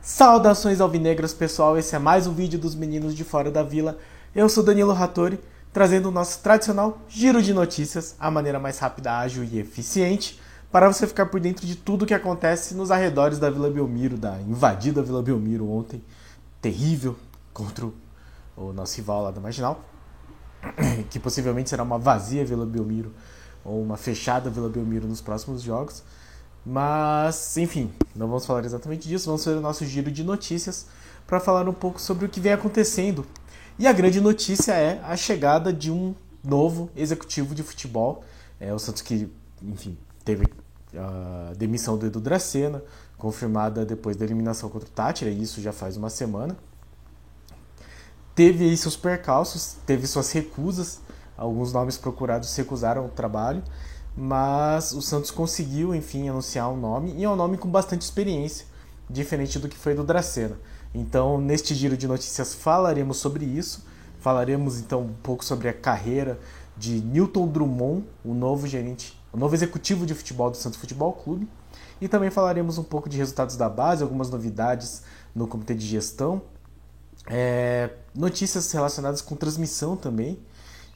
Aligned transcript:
Saudações 0.00 0.80
alvinegras, 0.80 1.32
pessoal. 1.32 1.78
Esse 1.78 1.96
é 1.96 1.98
mais 1.98 2.26
um 2.26 2.34
vídeo 2.34 2.58
dos 2.58 2.74
meninos 2.74 3.14
de 3.14 3.24
fora 3.24 3.50
da 3.50 3.62
vila. 3.62 3.98
Eu 4.34 4.48
sou 4.48 4.62
Danilo 4.62 4.92
Rattori, 4.92 5.40
trazendo 5.72 6.08
o 6.08 6.12
nosso 6.12 6.40
tradicional 6.40 6.98
giro 7.08 7.42
de 7.42 7.54
notícias, 7.54 8.14
a 8.20 8.30
maneira 8.30 8.60
mais 8.60 8.78
rápida, 8.78 9.18
ágil 9.18 9.42
e 9.42 9.58
eficiente, 9.58 10.38
para 10.70 10.92
você 10.92 11.06
ficar 11.06 11.26
por 11.26 11.40
dentro 11.40 11.66
de 11.66 11.74
tudo 11.74 12.02
o 12.02 12.06
que 12.06 12.12
acontece 12.12 12.74
nos 12.74 12.90
arredores 12.90 13.38
da 13.38 13.48
Vila 13.48 13.70
Belmiro, 13.70 14.18
da 14.18 14.38
invadida 14.42 15.02
Vila 15.02 15.22
Belmiro 15.22 15.70
ontem, 15.70 16.02
terrível 16.60 17.16
contra 17.52 17.86
o 18.56 18.72
nosso 18.72 18.96
rival 18.96 19.22
lá 19.22 19.30
da 19.30 19.40
Marginal, 19.40 19.82
que 21.08 21.18
possivelmente 21.18 21.70
será 21.70 21.82
uma 21.82 21.98
vazia 21.98 22.44
Vila 22.44 22.66
Belmiro 22.66 23.10
ou 23.64 23.82
uma 23.82 23.96
fechada 23.96 24.50
Vila 24.50 24.68
Belmiro 24.68 25.06
nos 25.06 25.20
próximos 25.20 25.62
jogos. 25.62 26.02
Mas, 26.64 27.56
enfim, 27.56 27.92
não 28.14 28.26
vamos 28.26 28.46
falar 28.46 28.64
exatamente 28.64 29.08
disso, 29.08 29.26
vamos 29.26 29.44
fazer 29.44 29.56
o 29.56 29.60
nosso 29.60 29.84
giro 29.84 30.10
de 30.10 30.24
notícias 30.24 30.86
para 31.26 31.40
falar 31.40 31.68
um 31.68 31.72
pouco 31.72 32.00
sobre 32.00 32.26
o 32.26 32.28
que 32.28 32.40
vem 32.40 32.52
acontecendo. 32.52 33.26
E 33.78 33.86
a 33.86 33.92
grande 33.92 34.20
notícia 34.20 34.72
é 34.72 35.00
a 35.04 35.16
chegada 35.16 35.72
de 35.72 35.90
um 35.90 36.14
novo 36.42 36.90
executivo 36.94 37.54
de 37.54 37.62
futebol. 37.62 38.24
É 38.60 38.72
o 38.72 38.78
Santos 38.78 39.02
que, 39.02 39.30
enfim, 39.62 39.96
teve 40.24 40.46
a 40.96 41.52
demissão 41.54 41.98
do 41.98 42.06
Edu 42.06 42.20
Dracena, 42.20 42.82
confirmada 43.18 43.84
depois 43.84 44.16
da 44.16 44.24
eliminação 44.24 44.68
contra 44.68 44.88
o 44.88 44.92
Tátira, 44.92 45.30
e 45.30 45.42
isso 45.42 45.60
já 45.60 45.72
faz 45.72 45.96
uma 45.96 46.08
semana. 46.08 46.56
Teve 48.34 48.64
aí 48.64 48.76
seus 48.76 48.96
percalços, 48.96 49.76
teve 49.86 50.06
suas 50.06 50.30
recusas, 50.32 51.00
alguns 51.36 51.72
nomes 51.72 51.96
procurados 51.96 52.54
recusaram 52.56 53.06
o 53.06 53.08
trabalho, 53.08 53.62
mas 54.16 54.92
o 54.92 55.02
Santos 55.02 55.30
conseguiu, 55.30 55.94
enfim, 55.94 56.28
anunciar 56.28 56.70
um 56.70 56.76
nome, 56.76 57.12
e 57.16 57.24
é 57.24 57.28
um 57.28 57.36
nome 57.36 57.58
com 57.58 57.68
bastante 57.68 58.02
experiência, 58.02 58.66
diferente 59.10 59.58
do 59.58 59.68
que 59.68 59.76
foi 59.76 59.94
do 59.94 60.04
Dracena. 60.04 60.56
Então, 60.94 61.40
neste 61.40 61.74
giro 61.74 61.96
de 61.96 62.06
notícias 62.06 62.54
falaremos 62.54 63.16
sobre 63.16 63.44
isso, 63.44 63.84
falaremos 64.20 64.78
então 64.78 65.02
um 65.02 65.14
pouco 65.22 65.44
sobre 65.44 65.68
a 65.68 65.72
carreira 65.72 66.38
de 66.76 67.00
Newton 67.00 67.48
Drummond, 67.48 68.04
o 68.24 68.32
novo 68.32 68.66
gerente, 68.66 69.20
o 69.32 69.36
novo 69.36 69.54
executivo 69.54 70.06
de 70.06 70.14
futebol 70.14 70.50
do 70.50 70.56
Santos 70.56 70.78
Futebol 70.78 71.12
Clube, 71.12 71.48
e 72.00 72.08
também 72.08 72.30
falaremos 72.30 72.78
um 72.78 72.84
pouco 72.84 73.08
de 73.08 73.16
resultados 73.16 73.56
da 73.56 73.68
base, 73.68 74.02
algumas 74.02 74.30
novidades 74.30 75.02
no 75.34 75.46
comitê 75.46 75.74
de 75.74 75.86
gestão, 75.86 76.42
é, 77.26 77.90
notícias 78.14 78.70
relacionadas 78.70 79.20
com 79.20 79.34
transmissão 79.34 79.96
também, 79.96 80.38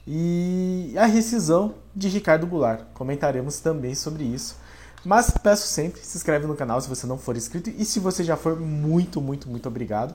e 0.07 0.93
a 0.97 1.05
rescisão 1.05 1.75
de 1.95 2.07
Ricardo 2.07 2.47
Goulart. 2.47 2.85
Comentaremos 2.93 3.59
também 3.59 3.93
sobre 3.95 4.23
isso. 4.23 4.55
Mas 5.03 5.31
peço 5.31 5.67
sempre, 5.67 6.01
se 6.01 6.17
inscreve 6.17 6.45
no 6.45 6.55
canal 6.55 6.81
se 6.81 6.89
você 6.89 7.07
não 7.07 7.17
for 7.17 7.37
inscrito 7.37 7.69
e 7.69 7.85
se 7.85 7.99
você 7.99 8.23
já 8.23 8.35
for, 8.35 8.59
muito, 8.59 9.21
muito, 9.21 9.49
muito 9.49 9.67
obrigado. 9.67 10.13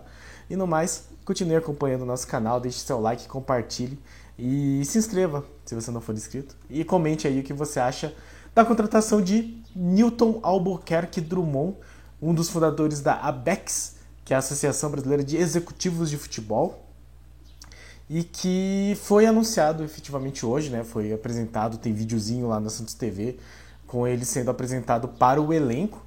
E 0.49 0.57
no 0.57 0.67
mais, 0.67 1.05
continue 1.25 1.57
acompanhando 1.57 2.03
o 2.03 2.07
nosso 2.07 2.27
canal, 2.27 2.61
deixe 2.61 2.81
seu 2.81 3.01
like, 3.01 3.27
compartilhe 3.27 3.99
e 4.39 4.83
se 4.85 4.99
inscreva 4.99 5.45
se 5.65 5.75
você 5.75 5.91
não 5.91 6.01
for 6.01 6.15
inscrito. 6.15 6.55
E 6.69 6.85
comente 6.85 7.27
aí 7.27 7.41
o 7.41 7.43
que 7.43 7.53
você 7.53 7.81
acha 7.81 8.15
da 8.55 8.65
contratação 8.65 9.23
de 9.23 9.62
Newton 9.75 10.41
Albuquerque 10.43 11.21
Drummond, 11.21 11.77
um 12.21 12.35
dos 12.35 12.51
fundadores 12.51 13.01
da 13.01 13.15
ABEX, 13.15 13.97
que 14.25 14.33
é 14.33 14.37
a 14.37 14.39
Associação 14.39 14.91
Brasileira 14.91 15.25
de 15.25 15.37
Executivos 15.37 16.11
de 16.11 16.17
Futebol, 16.17 16.84
e 18.08 18.22
que 18.22 18.97
foi 19.02 19.27
anunciado 19.27 19.83
efetivamente 19.83 20.44
hoje, 20.44 20.70
né? 20.70 20.84
Foi 20.84 21.12
apresentado, 21.12 21.78
tem 21.78 21.92
videozinho 21.92 22.48
lá 22.48 22.60
na 22.60 22.69
Santos 22.69 22.94
TV 22.94 23.36
com 23.86 24.06
ele 24.06 24.24
sendo 24.24 24.50
apresentado 24.50 25.08
para 25.08 25.41
o 25.41 25.52
elenco. 25.52 26.02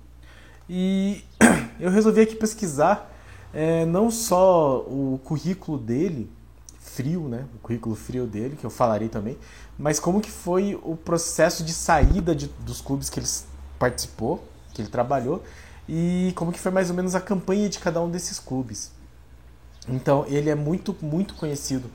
E 0.69 1.23
eu 1.79 1.89
resolvi 1.89 2.21
aqui 2.21 2.35
pesquisar 2.35 3.13
é, 3.53 3.85
não 3.85 4.11
só 4.11 4.79
o 4.81 5.19
currículo 5.23 5.77
dele, 5.77 6.29
frio, 6.79 7.27
né? 7.27 7.45
O 7.55 7.59
currículo 7.59 7.95
frio 7.95 8.25
dele, 8.25 8.55
que 8.55 8.65
eu 8.65 8.69
falarei 8.69 9.09
também, 9.09 9.37
mas 9.77 9.99
como 9.99 10.21
que 10.21 10.31
foi 10.31 10.79
o 10.83 10.95
processo 10.95 11.63
de 11.63 11.73
saída 11.73 12.35
de, 12.35 12.47
dos 12.59 12.81
clubes 12.81 13.09
que 13.09 13.19
ele 13.19 13.27
participou, 13.77 14.43
que 14.73 14.81
ele 14.81 14.89
trabalhou, 14.89 15.43
e 15.87 16.33
como 16.35 16.51
que 16.51 16.59
foi 16.59 16.71
mais 16.71 16.89
ou 16.89 16.95
menos 16.95 17.15
a 17.15 17.21
campanha 17.21 17.69
de 17.69 17.79
cada 17.79 18.01
um 18.01 18.09
desses 18.09 18.39
clubes. 18.39 18.91
Então, 19.87 20.25
ele 20.27 20.49
é 20.49 20.55
muito, 20.55 20.95
muito 21.01 21.33
conhecido 21.35 21.89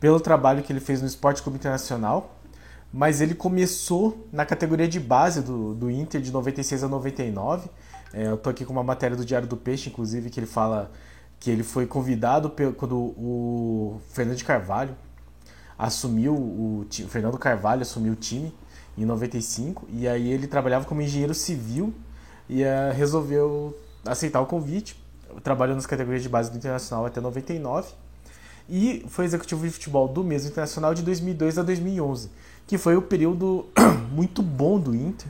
pelo 0.00 0.20
trabalho 0.20 0.62
que 0.62 0.72
ele 0.72 0.80
fez 0.80 1.00
no 1.00 1.06
Esporte 1.06 1.42
Clube 1.42 1.58
Internacional, 1.58 2.36
mas 2.92 3.20
ele 3.20 3.34
começou 3.34 4.26
na 4.32 4.46
categoria 4.46 4.88
de 4.88 4.98
base 4.98 5.42
do, 5.42 5.74
do 5.74 5.90
Inter 5.90 6.20
de 6.20 6.30
96 6.32 6.84
a 6.84 6.88
99. 6.88 7.68
É, 8.12 8.28
eu 8.28 8.36
tô 8.36 8.48
aqui 8.48 8.64
com 8.64 8.72
uma 8.72 8.82
matéria 8.82 9.16
do 9.16 9.24
Diário 9.24 9.46
do 9.46 9.56
Peixe, 9.56 9.90
inclusive, 9.90 10.30
que 10.30 10.40
ele 10.40 10.46
fala 10.46 10.90
que 11.38 11.50
ele 11.50 11.62
foi 11.62 11.86
convidado 11.86 12.50
pelo, 12.50 12.72
quando 12.72 12.96
o 12.96 14.00
Fernando 14.10 14.42
Carvalho 14.42 14.96
assumiu 15.78 16.34
o, 16.34 16.80
o 16.80 17.08
Fernando 17.08 17.38
Carvalho 17.38 17.82
assumiu 17.82 18.14
o 18.14 18.16
time 18.16 18.52
em 18.96 19.04
95 19.04 19.86
e 19.92 20.08
aí 20.08 20.28
ele 20.28 20.48
trabalhava 20.48 20.84
como 20.84 21.00
engenheiro 21.00 21.32
civil 21.32 21.94
e 22.48 22.64
uh, 22.64 22.92
resolveu 22.92 23.78
aceitar 24.04 24.40
o 24.40 24.46
convite 24.46 25.00
trabalhou 25.42 25.74
nas 25.74 25.86
categorias 25.86 26.22
de 26.22 26.28
base 26.28 26.50
do 26.50 26.56
Internacional 26.56 27.06
até 27.06 27.20
99 27.20 27.92
e 28.68 29.04
foi 29.08 29.24
executivo 29.24 29.64
de 29.64 29.70
futebol 29.70 30.08
do 30.08 30.22
mesmo 30.22 30.50
Internacional 30.50 30.94
de 30.94 31.02
2002 31.02 31.58
a 31.58 31.62
2011, 31.62 32.30
que 32.66 32.76
foi 32.76 32.96
o 32.96 33.02
período 33.02 33.66
muito 34.12 34.42
bom 34.42 34.78
do 34.78 34.94
Inter, 34.94 35.28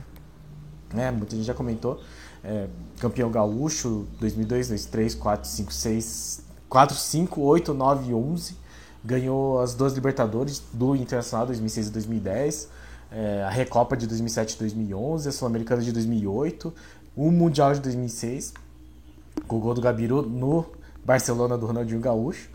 né? 0.93 1.11
Muita 1.11 1.35
gente 1.35 1.45
já 1.45 1.53
comentou, 1.53 2.01
é, 2.43 2.67
campeão 2.99 3.31
gaúcho 3.31 4.07
2002, 4.19 4.67
2003, 4.67 5.15
4, 5.15 5.49
5, 5.49 5.73
6, 5.73 6.41
4, 6.67 6.95
5, 6.95 7.41
8, 7.41 7.73
9 7.73 8.09
e 8.09 8.13
11, 8.13 8.57
ganhou 9.03 9.61
as 9.61 9.73
duas 9.73 9.93
Libertadores 9.93 10.61
do 10.73 10.95
Internacional 10.95 11.45
2006 11.45 11.87
e 11.87 11.91
2010, 11.91 12.69
é, 13.11 13.43
a 13.43 13.49
Recopa 13.49 13.95
de 13.95 14.05
2007 14.05 14.55
e 14.55 14.59
2011, 14.59 15.29
a 15.29 15.31
Sul-Americana 15.31 15.81
de 15.81 15.91
2008, 15.91 16.73
o 17.15 17.31
Mundial 17.31 17.73
de 17.73 17.79
2006 17.79 18.53
com 19.49 19.57
o 19.57 19.59
gol 19.59 19.73
do 19.73 19.81
Gabiru 19.81 20.21
no 20.21 20.65
Barcelona 21.03 21.57
do 21.57 21.65
Ronaldinho 21.65 21.99
Gaúcho. 21.99 22.49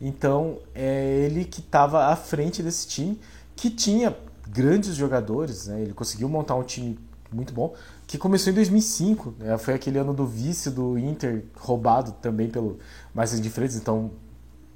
Então 0.00 0.58
é 0.74 1.24
ele 1.24 1.44
que 1.44 1.60
estava 1.60 2.06
à 2.06 2.16
frente 2.16 2.62
desse 2.62 2.86
time, 2.88 3.18
que 3.54 3.70
tinha 3.70 4.14
grandes 4.48 4.96
jogadores, 4.96 5.68
né? 5.68 5.80
ele 5.80 5.94
conseguiu 5.94 6.28
montar 6.28 6.56
um 6.56 6.64
time 6.64 6.98
muito 7.32 7.52
bom, 7.54 7.74
que 8.08 8.18
começou 8.18 8.50
em 8.52 8.56
2005, 8.56 9.34
né? 9.38 9.56
foi 9.56 9.74
aquele 9.74 9.98
ano 9.98 10.12
do 10.12 10.26
vice 10.26 10.70
do 10.70 10.98
Inter, 10.98 11.44
roubado 11.56 12.12
também 12.20 12.50
pelo 12.50 12.78
Marcelo 13.14 13.40
de 13.40 13.48
Freitas, 13.48 13.76
então 13.76 14.10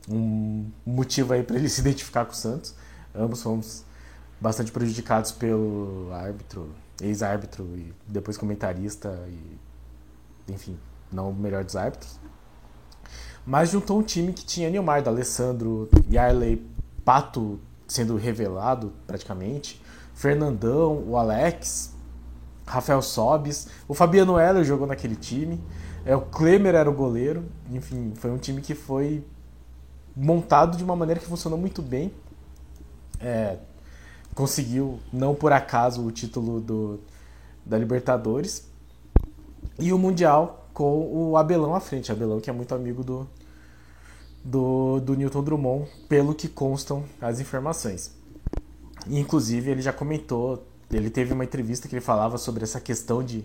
um 0.09 0.67
motivo 0.87 1.33
aí 1.33 1.43
para 1.43 1.57
ele 1.57 1.69
se 1.71 1.81
identificar 1.81 2.25
com 2.25 2.33
o 2.33 2.37
Santos. 2.37 2.75
Ambos 3.15 3.43
fomos 3.43 3.85
bastante 4.41 4.71
prejudicados 4.71 5.33
pelo 5.33 6.13
árbitro, 6.13 6.71
ex-árbitro 7.01 7.65
e 7.77 7.93
depois 8.07 8.37
comentarista 8.37 9.09
e 9.29 10.53
enfim, 10.53 10.79
não 11.15 11.31
o 11.31 11.35
melhor 11.35 11.65
dos 11.65 11.77
árbitros. 11.77 12.19
Mas 13.47 13.71
juntou 13.71 13.99
um 13.99 14.03
time 14.03 14.33
que 14.33 14.45
tinha 14.45 14.71
Neymar, 14.71 15.07
Alessandro, 15.07 15.89
Yarley, 16.11 16.67
Pato 17.05 17.61
sendo 17.87 18.17
revelado 18.17 18.93
praticamente, 19.07 19.81
Fernandão, 20.15 21.05
o 21.07 21.17
Alex, 21.17 21.95
Rafael 22.67 23.03
Sobis, 23.03 23.69
o 23.87 23.95
Fabiano 23.95 24.39
Heller 24.39 24.65
jogou 24.65 24.87
naquele 24.87 25.17
time, 25.17 25.63
é, 26.05 26.17
o 26.17 26.23
Klemer 26.23 26.75
era 26.75 26.89
o 26.89 26.95
goleiro, 26.95 27.45
enfim, 27.71 28.13
foi 28.17 28.31
um 28.31 28.39
time 28.39 28.61
que 28.61 28.75
foi 28.75 29.25
montado 30.17 30.77
de 30.77 30.85
uma 30.85 30.95
maneira 30.97 31.21
que 31.21 31.27
funcionou 31.27 31.59
muito 31.59 31.83
bem. 31.83 32.13
É, 33.21 33.59
conseguiu, 34.35 34.99
não 35.13 35.35
por 35.35 35.53
acaso, 35.53 36.05
o 36.05 36.11
título 36.11 36.61
do, 36.61 37.01
da 37.65 37.79
Libertadores. 37.79 38.69
E 39.79 39.93
o 39.93 39.99
Mundial 39.99 40.64
com 40.75 41.31
o 41.31 41.37
Abelão 41.37 41.75
à 41.75 41.81
frente. 41.81 42.13
Abelão 42.13 42.41
que 42.41 42.51
é 42.51 42.53
muito 42.53 42.75
amigo 42.75 43.05
do, 43.05 43.27
do, 44.45 45.01
do 45.01 45.15
Newton 45.15 45.43
Drummond, 45.43 45.89
pelo 46.09 46.35
que 46.35 46.49
constam 46.49 47.05
as 47.21 47.41
informações. 47.41 48.13
Inclusive, 49.09 49.71
ele 49.71 49.81
já 49.81 49.93
comentou, 49.93 50.67
ele 50.93 51.09
teve 51.09 51.33
uma 51.33 51.45
entrevista 51.45 51.89
que 51.89 51.95
ele 51.95 52.05
falava 52.05 52.37
sobre 52.37 52.65
essa 52.65 52.81
questão 52.81 53.23
de 53.23 53.45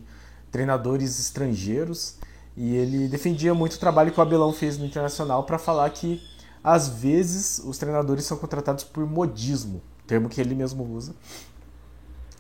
treinadores 0.51 1.19
estrangeiros 1.19 2.15
e 2.57 2.75
ele 2.75 3.07
defendia 3.07 3.53
muito 3.53 3.73
o 3.73 3.79
trabalho 3.79 4.11
que 4.11 4.19
o 4.19 4.23
Abelão 4.23 4.51
fez 4.51 4.77
no 4.77 4.85
Internacional 4.85 5.43
para 5.43 5.59
falar 5.59 5.89
que, 5.91 6.21
às 6.63 6.89
vezes, 6.89 7.61
os 7.63 7.77
treinadores 7.77 8.25
são 8.25 8.37
contratados 8.37 8.83
por 8.83 9.05
modismo, 9.05 9.81
termo 10.07 10.27
que 10.27 10.41
ele 10.41 10.55
mesmo 10.55 10.83
usa, 10.83 11.13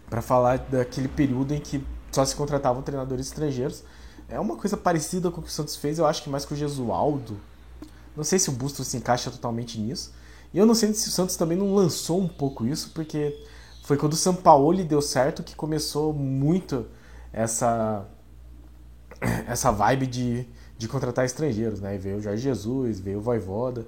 para 0.09 0.21
falar 0.21 0.57
daquele 0.57 1.07
período 1.07 1.53
em 1.53 1.59
que 1.59 1.85
só 2.11 2.25
se 2.25 2.35
contratavam 2.35 2.81
treinadores 2.81 3.27
estrangeiros 3.27 3.83
é 4.29 4.39
uma 4.39 4.55
coisa 4.55 4.77
parecida 4.77 5.31
com 5.31 5.41
o 5.41 5.43
que 5.43 5.49
o 5.49 5.51
Santos 5.51 5.75
fez, 5.75 5.99
eu 5.99 6.05
acho 6.05 6.23
que 6.23 6.29
mais 6.29 6.45
com 6.45 6.53
o 6.53 6.57
Gesualdo. 6.57 7.37
Não 8.15 8.23
sei 8.23 8.37
se 8.37 8.49
o 8.49 8.51
Bustos 8.51 8.87
se 8.87 8.97
encaixa 8.97 9.31
totalmente 9.31 9.79
nisso. 9.79 10.13
E 10.53 10.57
eu 10.57 10.65
não 10.65 10.75
sei 10.75 10.93
se 10.93 11.07
o 11.07 11.11
Santos 11.11 11.35
também 11.35 11.57
não 11.57 11.73
lançou 11.73 12.19
um 12.19 12.27
pouco 12.27 12.65
isso, 12.65 12.91
porque 12.93 13.35
foi 13.83 13.97
quando 13.97 14.13
o 14.13 14.17
São 14.17 14.35
Paulo 14.35 14.83
deu 14.83 15.01
certo 15.01 15.43
que 15.43 15.55
começou 15.55 16.13
muito 16.13 16.85
essa 17.33 18.05
essa 19.47 19.71
vibe 19.71 20.07
de, 20.07 20.47
de 20.77 20.87
contratar 20.87 21.25
estrangeiros, 21.25 21.79
né? 21.79 21.95
E 21.95 21.97
veio 21.97 22.17
o 22.17 22.21
Jorge 22.21 22.41
Jesus, 22.41 22.99
veio 22.99 23.19
o 23.19 23.21
Voivoda, 23.21 23.85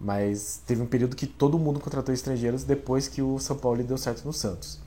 mas 0.00 0.60
teve 0.66 0.82
um 0.82 0.86
período 0.86 1.16
que 1.16 1.26
todo 1.26 1.58
mundo 1.58 1.80
contratou 1.80 2.14
estrangeiros 2.14 2.64
depois 2.64 3.08
que 3.08 3.22
o 3.22 3.38
São 3.38 3.56
Paulo 3.56 3.82
deu 3.82 3.96
certo 3.96 4.24
no 4.24 4.32
Santos. 4.32 4.80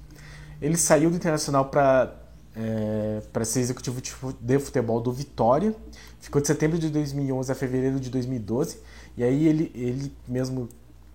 Ele 0.61 0.77
saiu 0.77 1.09
do 1.09 1.15
Internacional 1.15 1.65
para 1.65 2.15
é, 2.59 3.21
para 3.31 3.45
ser 3.45 3.61
executivo 3.61 4.01
de 4.01 4.59
futebol 4.59 4.99
do 4.99 5.13
Vitória, 5.13 5.73
ficou 6.19 6.41
de 6.41 6.47
setembro 6.47 6.77
de 6.77 6.89
2011 6.89 7.49
a 7.49 7.55
fevereiro 7.55 7.99
de 8.01 8.09
2012, 8.09 8.79
e 9.15 9.23
aí 9.23 9.47
ele, 9.47 9.71
ele 9.73 10.13
mesmo 10.27 10.67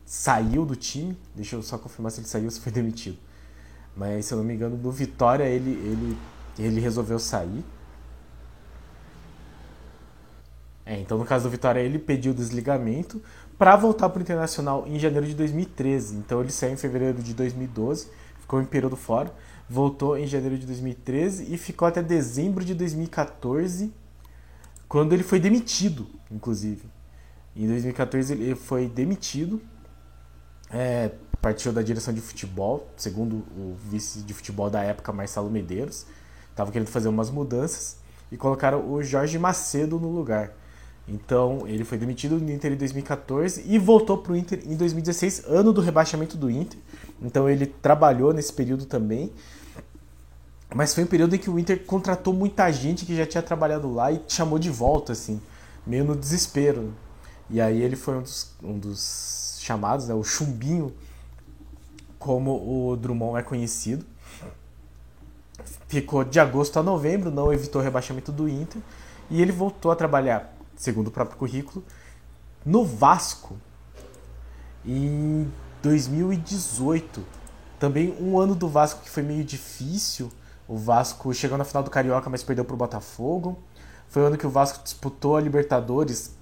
saiu 0.06 0.64
do 0.64 0.75
time, 0.75 1.19
deixa 1.35 1.56
eu 1.56 1.62
só 1.62 1.76
confirmar 1.76 2.12
se 2.12 2.20
ele 2.20 2.29
saiu 2.29 2.46
ou 2.46 2.50
se 2.50 2.61
foi 2.61 2.73
demitido. 2.73 3.19
Mas 3.94 4.25
se 4.25 4.32
eu 4.32 4.38
não 4.38 4.44
me 4.44 4.55
engano, 4.55 4.76
do 4.76 4.91
Vitória 4.91 5.44
ele, 5.44 5.70
ele, 5.70 6.19
ele 6.58 6.81
resolveu 6.81 7.19
sair. 7.19 7.62
É, 10.87 10.99
então 10.99 11.19
no 11.19 11.26
caso 11.26 11.44
do 11.44 11.50
Vitória 11.50 11.81
ele 11.81 11.99
pediu 11.99 12.32
desligamento 12.32 13.23
para 13.58 13.76
voltar 13.76 14.08
para 14.08 14.19
o 14.19 14.23
Internacional 14.23 14.85
em 14.87 14.99
janeiro 14.99 15.26
de 15.26 15.35
2013. 15.35 16.17
Então 16.17 16.41
ele 16.41 16.50
saiu 16.50 16.73
em 16.73 16.76
fevereiro 16.76 17.23
de 17.23 17.35
2012, 17.35 18.08
ficou 18.41 18.62
em 18.62 18.64
período 18.64 18.96
fora, 18.96 19.32
voltou 19.69 20.17
em 20.17 20.27
janeiro 20.27 20.59
de 20.59 20.67
2013 20.67 21.53
e 21.53 21.57
ficou 21.57 21.89
até 21.89 22.03
dezembro 22.03 22.65
de 22.65 22.75
2014, 22.75 23.93
quando 24.89 25.13
ele 25.13 25.23
foi 25.23 25.41
demitido, 25.41 26.07
inclusive. 26.31 26.89
Em 27.57 27.67
2014 27.67 28.33
ele 28.33 28.55
foi 28.55 28.89
demitido, 28.89 29.63
é, 30.71 31.13
partiu 31.41 31.73
da 31.73 31.83
direção 31.83 32.13
de 32.13 32.21
futebol, 32.21 32.89
segundo 32.97 33.37
o 33.57 33.77
vice 33.89 34.23
de 34.23 34.35
futebol 34.35 34.69
da 34.69 34.83
época, 34.83 35.13
Marcelo 35.13 35.51
Medeiros. 35.51 36.07
Estava 36.51 36.71
querendo 36.71 36.89
fazer 36.89 37.09
umas 37.09 37.31
mudanças 37.31 37.99
e 38.31 38.37
colocaram 38.37 38.93
o 38.93 39.03
Jorge 39.03 39.39
Macedo 39.39 39.99
no 39.99 40.09
lugar. 40.11 40.53
Então 41.06 41.67
ele 41.67 41.85
foi 41.85 41.99
demitido 41.99 42.39
do 42.39 42.51
Inter 42.51 42.73
em 42.73 42.77
2014 42.77 43.65
e 43.67 43.79
voltou 43.79 44.19
para 44.19 44.33
o 44.33 44.37
Inter 44.37 44.62
em 44.65 44.75
2016, 44.75 45.45
ano 45.47 45.73
do 45.73 45.81
rebaixamento 45.81 46.37
do 46.37 46.51
Inter. 46.51 46.79
Então 47.21 47.49
ele 47.49 47.67
trabalhou 47.67 48.33
nesse 48.33 48.53
período 48.53 48.87
também. 48.87 49.31
Mas 50.75 50.95
foi 50.95 51.05
um 51.05 51.06
período 51.06 51.37
em 51.37 51.39
que 51.39 51.51
o 51.51 51.59
Inter 51.59 51.85
contratou 51.85 52.33
muita 52.33 52.71
gente 52.73 53.05
que 53.05 53.15
já 53.15 53.27
tinha 53.27 53.43
trabalhado 53.43 53.93
lá 53.93 54.11
e 54.11 54.21
chamou 54.27 54.59
de 54.59 54.71
volta, 54.71 55.12
assim, 55.12 55.41
meio 55.87 56.05
no 56.05 56.17
desespero. 56.17 56.93
E 57.49 57.61
aí 57.61 57.83
ele 57.83 57.95
foi 57.95 58.17
um 58.17 58.23
dos, 58.23 58.51
um 58.62 58.79
dos 58.79 59.59
chamados, 59.61 60.09
né, 60.09 60.15
o 60.15 60.25
chumbinho, 60.25 60.93
como 62.19 62.91
o 62.91 62.97
Drummond 62.97 63.39
é 63.39 63.43
conhecido. 63.43 64.05
Ficou 65.87 66.25
de 66.25 66.41
agosto 66.41 66.79
a 66.79 66.83
novembro, 66.83 67.31
não 67.31 67.53
evitou 67.53 67.81
o 67.81 67.85
rebaixamento 67.85 68.33
do 68.33 68.49
Inter. 68.49 68.81
E 69.31 69.41
ele 69.41 69.53
voltou 69.53 69.93
a 69.93 69.97
trabalhar 69.97 70.55
segundo 70.76 71.09
o 71.09 71.11
próprio 71.11 71.38
currículo, 71.38 71.85
no 72.65 72.85
Vasco 72.85 73.56
em 74.85 75.50
2018. 75.82 77.25
Também 77.79 78.17
um 78.21 78.38
ano 78.38 78.55
do 78.55 78.69
Vasco 78.69 79.03
que 79.03 79.11
foi 79.11 79.23
meio 79.23 79.44
difícil. 79.44 80.31
O 80.67 80.76
Vasco 80.76 81.32
chegou 81.35 81.59
na 81.59 81.65
final 81.65 81.82
do 81.82 81.91
Carioca, 81.91 82.31
mas 82.31 82.43
perdeu 82.43 82.65
para 82.65 82.75
o 82.75 82.79
Botafogo. 82.79 83.59
Foi 84.09 84.23
o 84.23 84.26
ano 84.26 84.38
que 84.38 84.47
o 84.47 84.50
Vasco 84.50 84.82
disputou 84.82 85.37
a 85.37 85.41
Libertadores. 85.41 86.35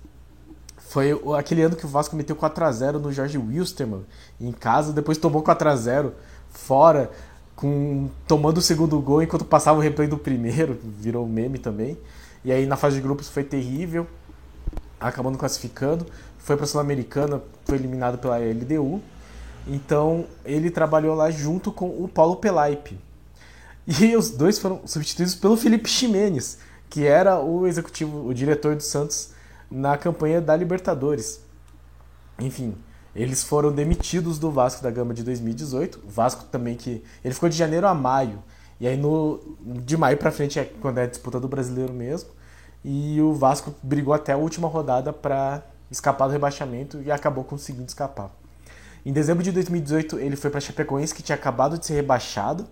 Foi 0.77 1.11
aquele 1.39 1.63
ano 1.63 1.75
que 1.75 1.87
o 1.87 1.89
Vasco 1.89 2.15
meteu 2.15 2.37
4 2.37 2.65
a 2.65 2.73
0 2.73 2.99
no 3.01 3.13
Jorge 3.13 3.39
Wilstermann 3.39 4.05
em 4.41 4.53
casa, 4.53 4.93
depois 4.93 5.17
tomou 5.17 5.43
4 5.43 5.69
a 5.69 5.77
0 5.77 6.15
fora, 6.51 7.11
com 7.57 8.11
tomando 8.29 8.59
o 8.59 8.63
segundo 8.63 9.01
gol 9.01 9.23
enquanto 9.23 9.45
passava 9.45 9.79
o 9.79 9.81
replay 9.81 10.07
do 10.07 10.19
primeiro, 10.19 10.79
virou 10.83 11.27
meme 11.27 11.59
também. 11.59 11.97
E 12.45 12.53
aí 12.53 12.67
na 12.67 12.77
fase 12.77 12.97
de 12.97 13.03
grupos 13.03 13.29
foi 13.29 13.43
terrível 13.43 14.07
acabando 15.03 15.39
classificando, 15.39 16.07
foi 16.39 16.57
para 16.57 16.65
a 16.65 16.69
Sul-Americana, 16.69 17.43
foi 17.65 17.77
eliminado 17.77 18.19
pela 18.19 18.39
LDU. 18.39 19.01
Então 19.67 20.27
ele 20.45 20.71
trabalhou 20.71 21.15
lá 21.15 21.31
junto 21.31 21.71
com 21.71 21.89
o 21.89 22.09
Paulo 22.09 22.37
Pelaipe. 22.37 22.99
E 23.87 24.15
os 24.17 24.31
dois 24.31 24.59
foram 24.59 24.81
substituídos 24.87 25.35
pelo 25.35 25.57
Felipe 25.57 25.89
Ximenes, 25.89 26.59
que 26.91 27.07
era 27.07 27.39
o 27.41 27.67
executivo, 27.67 28.27
o 28.27 28.35
diretor 28.35 28.75
do 28.75 28.83
Santos 28.83 29.31
na 29.71 29.97
campanha 29.97 30.41
da 30.41 30.55
Libertadores. 30.57 31.41
Enfim, 32.39 32.75
eles 33.15 33.43
foram 33.43 33.71
demitidos 33.71 34.39
do 34.39 34.51
Vasco 34.51 34.83
da 34.83 34.91
Gama 34.91 35.15
de 35.15 35.23
2018. 35.23 36.01
O 36.05 36.11
Vasco 36.11 36.45
também 36.51 36.77
que 36.77 37.03
ele 37.25 37.35
ficou 37.35 37.49
de 37.49 37.57
janeiro 37.57 37.87
a 37.87 37.95
maio. 37.95 38.43
E 38.81 38.87
aí 38.87 38.97
no 38.97 39.57
de 39.61 39.97
maio 39.97 40.17
para 40.17 40.33
frente 40.33 40.59
é 40.59 40.65
quando 40.65 40.99
é 40.99 41.05
a 41.05 41.07
disputa 41.07 41.39
do 41.39 41.47
Brasileiro 41.47 41.93
mesmo 41.93 42.31
e 42.85 43.21
o 43.21 43.33
Vasco 43.33 43.75
brigou 43.83 44.13
até 44.13 44.33
a 44.33 44.37
última 44.37 44.69
rodada 44.69 45.13
para 45.13 45.63
escapar 45.91 46.27
do 46.27 46.33
rebaixamento 46.33 47.01
e 47.03 47.11
acabou 47.11 47.45
conseguindo 47.45 47.87
escapar. 47.87 48.31
Em 49.05 49.13
dezembro 49.13 49.43
de 49.43 49.53
2018 49.53 50.19
ele 50.19 50.37
foi 50.37 50.51
para 50.51 50.61
Chapecoense 50.61 51.15
que 51.15 51.23
tinha 51.23 51.37
acabado 51.37 51.79
de 51.79 51.87
ser 51.87 51.95
rebaixado 51.95 52.67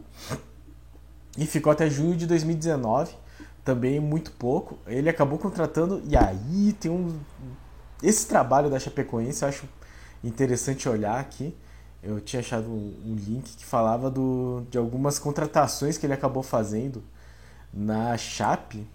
e 1.36 1.46
ficou 1.46 1.72
até 1.72 1.88
junho 1.88 2.16
de 2.16 2.26
2019, 2.26 3.14
também 3.64 4.00
muito 4.00 4.32
pouco. 4.32 4.78
Ele 4.86 5.08
acabou 5.08 5.38
contratando 5.38 6.02
e 6.06 6.16
aí 6.16 6.72
tem 6.74 6.90
um 6.90 7.18
esse 8.02 8.26
trabalho 8.26 8.70
da 8.70 8.78
Chapecoense 8.78 9.42
eu 9.42 9.48
acho 9.48 9.68
interessante 10.24 10.88
olhar 10.88 11.20
aqui. 11.20 11.54
Eu 12.02 12.18
tinha 12.18 12.40
achado 12.40 12.70
um 12.70 13.14
link 13.14 13.56
que 13.56 13.64
falava 13.64 14.10
do, 14.10 14.66
de 14.70 14.78
algumas 14.78 15.18
contratações 15.18 15.98
que 15.98 16.06
ele 16.06 16.14
acabou 16.14 16.42
fazendo 16.42 17.02
na 17.72 18.16
Chape 18.16 18.86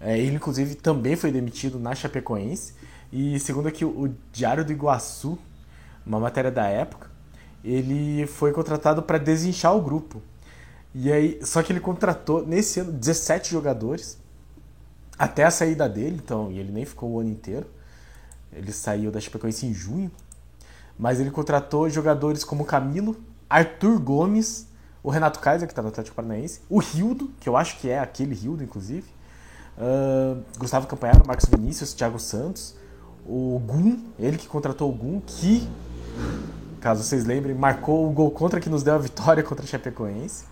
é, 0.00 0.18
ele, 0.18 0.36
inclusive, 0.36 0.74
também 0.74 1.16
foi 1.16 1.30
demitido 1.30 1.78
na 1.78 1.94
Chapecoense. 1.94 2.74
E 3.12 3.38
segundo 3.40 3.68
aqui 3.68 3.84
o 3.84 4.14
Diário 4.32 4.64
do 4.64 4.72
Iguaçu, 4.72 5.38
uma 6.04 6.20
matéria 6.20 6.50
da 6.50 6.66
época, 6.66 7.10
ele 7.64 8.26
foi 8.26 8.52
contratado 8.52 9.02
para 9.02 9.18
desinchar 9.18 9.74
o 9.74 9.80
grupo. 9.80 10.20
E 10.94 11.10
aí, 11.10 11.40
só 11.42 11.62
que 11.62 11.72
ele 11.72 11.80
contratou 11.80 12.46
nesse 12.46 12.80
ano 12.80 12.92
17 12.92 13.50
jogadores 13.50 14.18
até 15.18 15.44
a 15.44 15.50
saída 15.50 15.88
dele, 15.88 16.20
então, 16.22 16.50
e 16.52 16.58
ele 16.58 16.72
nem 16.72 16.84
ficou 16.84 17.10
o 17.10 17.20
ano 17.20 17.30
inteiro. 17.30 17.66
Ele 18.52 18.72
saiu 18.72 19.10
da 19.10 19.20
Chapecoense 19.20 19.66
em 19.66 19.72
junho. 19.72 20.10
Mas 20.98 21.18
ele 21.18 21.30
contratou 21.30 21.88
jogadores 21.90 22.44
como 22.44 22.64
Camilo, 22.64 23.16
Arthur 23.50 23.98
Gomes, 23.98 24.68
o 25.02 25.10
Renato 25.10 25.40
Kaiser, 25.40 25.66
que 25.66 25.72
está 25.72 25.82
no 25.82 25.88
Atlético 25.88 26.14
Paranaense, 26.14 26.60
o 26.68 26.78
Rildo, 26.78 27.32
que 27.40 27.48
eu 27.48 27.56
acho 27.56 27.78
que 27.78 27.88
é 27.90 27.98
aquele 27.98 28.34
Rildo, 28.34 28.62
inclusive, 28.62 29.04
Uh, 29.76 30.42
Gustavo 30.58 30.86
Campanharo, 30.86 31.26
Marcos 31.26 31.46
Vinícius, 31.46 31.92
Thiago 31.92 32.18
Santos, 32.18 32.74
o 33.26 33.58
Gum, 33.58 33.98
ele 34.18 34.36
que 34.36 34.46
contratou 34.46 34.90
o 34.90 34.94
Gum, 34.94 35.20
que, 35.20 35.68
caso 36.80 37.02
vocês 37.02 37.24
lembrem, 37.24 37.54
marcou 37.54 38.08
o 38.08 38.12
gol 38.12 38.30
contra 38.30 38.60
que 38.60 38.68
nos 38.68 38.82
deu 38.82 38.94
a 38.94 38.98
vitória 38.98 39.42
contra 39.44 39.64
a 39.64 39.68
Chapecoense. 39.68 40.44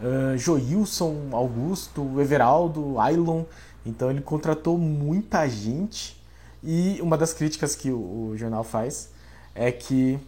Uh, 0.00 0.36
Joilson, 0.36 1.28
Augusto, 1.30 2.20
Everaldo, 2.20 2.98
Ailon. 2.98 3.44
Então 3.86 4.10
ele 4.10 4.20
contratou 4.20 4.76
muita 4.76 5.48
gente. 5.48 6.20
E 6.62 6.98
uma 7.00 7.16
das 7.16 7.32
críticas 7.32 7.74
que 7.74 7.90
o, 7.90 8.30
o 8.30 8.36
jornal 8.36 8.64
faz 8.64 9.10
é 9.54 9.70
que 9.70 10.18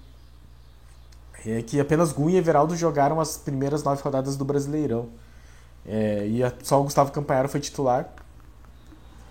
é 1.46 1.60
que 1.60 1.78
apenas 1.78 2.10
Gum 2.10 2.30
e 2.30 2.36
Everaldo 2.36 2.74
jogaram 2.74 3.20
as 3.20 3.36
primeiras 3.36 3.82
nove 3.82 4.02
rodadas 4.02 4.36
do 4.36 4.44
Brasileirão. 4.44 5.10
É, 5.86 6.26
e 6.26 6.40
só 6.62 6.80
o 6.80 6.84
Gustavo 6.84 7.12
Campanharo 7.12 7.48
foi 7.48 7.60
titular. 7.60 8.08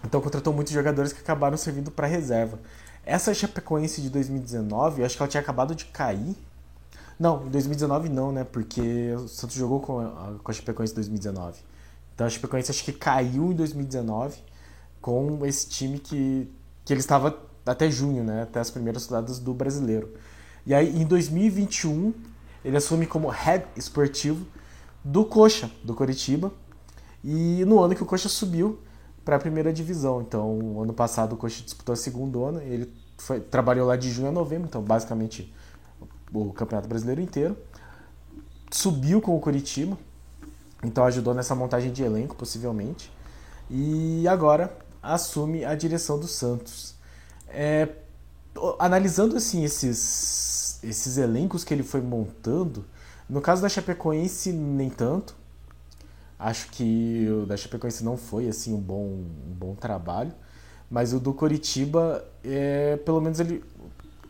Então 0.03 0.21
contratou 0.21 0.53
muitos 0.53 0.73
jogadores 0.73 1.13
que 1.13 1.21
acabaram 1.21 1.57
servindo 1.57 1.89
para 1.89 2.07
reserva. 2.07 2.59
Essa 3.05 3.33
Chapecoense 3.33 4.01
de 4.01 4.09
2019, 4.09 5.01
eu 5.01 5.05
acho 5.05 5.15
que 5.15 5.21
ela 5.21 5.29
tinha 5.29 5.41
acabado 5.41 5.75
de 5.75 5.85
cair. 5.85 6.35
Não, 7.19 7.45
em 7.45 7.49
2019 7.49 8.09
não, 8.09 8.31
né? 8.31 8.43
Porque 8.43 9.13
o 9.15 9.27
Santos 9.27 9.55
jogou 9.55 9.79
com 9.79 9.99
a, 9.99 10.35
com 10.41 10.51
a 10.51 10.53
Chapecoense 10.53 10.93
em 10.93 10.95
2019. 10.95 11.59
Então 12.13 12.27
a 12.27 12.29
Chapecoense 12.29 12.71
acho 12.71 12.83
que 12.83 12.93
caiu 12.93 13.51
em 13.51 13.55
2019 13.55 14.37
com 15.01 15.45
esse 15.45 15.67
time 15.67 15.99
que, 15.99 16.49
que 16.85 16.93
ele 16.93 16.99
estava 16.99 17.37
até 17.65 17.89
junho, 17.89 18.23
né? 18.23 18.43
Até 18.43 18.59
as 18.59 18.69
primeiras 18.69 19.05
rodadas 19.05 19.39
do 19.39 19.53
brasileiro. 19.53 20.13
E 20.65 20.73
aí 20.73 21.01
em 21.01 21.05
2021 21.05 22.13
ele 22.63 22.77
assume 22.77 23.05
como 23.05 23.27
head 23.27 23.65
esportivo 23.75 24.45
do 25.03 25.25
Coxa, 25.25 25.69
do 25.83 25.93
Coritiba. 25.93 26.51
E 27.23 27.63
no 27.65 27.79
ano 27.79 27.95
que 27.95 28.03
o 28.03 28.05
Coxa 28.05 28.29
subiu 28.29 28.79
para 29.23 29.37
a 29.37 29.39
primeira 29.39 29.71
divisão. 29.71 30.21
Então, 30.21 30.81
ano 30.81 30.93
passado 30.93 31.33
o 31.33 31.37
Coxa 31.37 31.63
disputou 31.63 31.93
a 31.93 31.95
segunda 31.95 32.37
ano, 32.39 32.61
ele 32.61 32.91
foi, 33.17 33.39
trabalhou 33.39 33.87
lá 33.87 33.95
de 33.95 34.11
junho 34.11 34.29
a 34.29 34.31
novembro, 34.31 34.67
então 34.67 34.81
basicamente 34.81 35.53
o 36.33 36.51
Campeonato 36.51 36.87
Brasileiro 36.87 37.21
inteiro. 37.21 37.57
Subiu 38.71 39.21
com 39.21 39.35
o 39.35 39.39
Coritiba, 39.39 39.97
então 40.83 41.05
ajudou 41.05 41.33
nessa 41.33 41.55
montagem 41.55 41.91
de 41.91 42.03
elenco, 42.03 42.35
possivelmente. 42.35 43.11
E 43.69 44.27
agora 44.27 44.75
assume 45.01 45.63
a 45.63 45.75
direção 45.75 46.19
do 46.19 46.27
Santos. 46.27 46.95
É, 47.47 47.87
analisando 48.79 49.37
assim 49.37 49.63
esses, 49.63 50.79
esses 50.83 51.17
elencos 51.17 51.63
que 51.63 51.73
ele 51.73 51.83
foi 51.83 52.01
montando, 52.01 52.83
no 53.33 53.41
caso 53.41 53.63
da 53.63 53.67
Chapecoense, 53.67 54.53
nem 54.53 54.91
tanto. 54.91 55.35
Acho 56.37 56.69
que 56.69 57.27
o 57.31 57.47
da 57.47 57.57
Chapecoense 57.57 58.03
não 58.03 58.15
foi 58.15 58.47
assim 58.47 58.75
um 58.75 58.79
bom, 58.79 59.05
um 59.05 59.53
bom 59.55 59.73
trabalho, 59.73 60.31
mas 60.87 61.13
o 61.13 61.19
do 61.19 61.33
Coritiba, 61.33 62.23
é, 62.43 62.95
pelo 62.97 63.19
menos 63.19 63.39
ele 63.39 63.63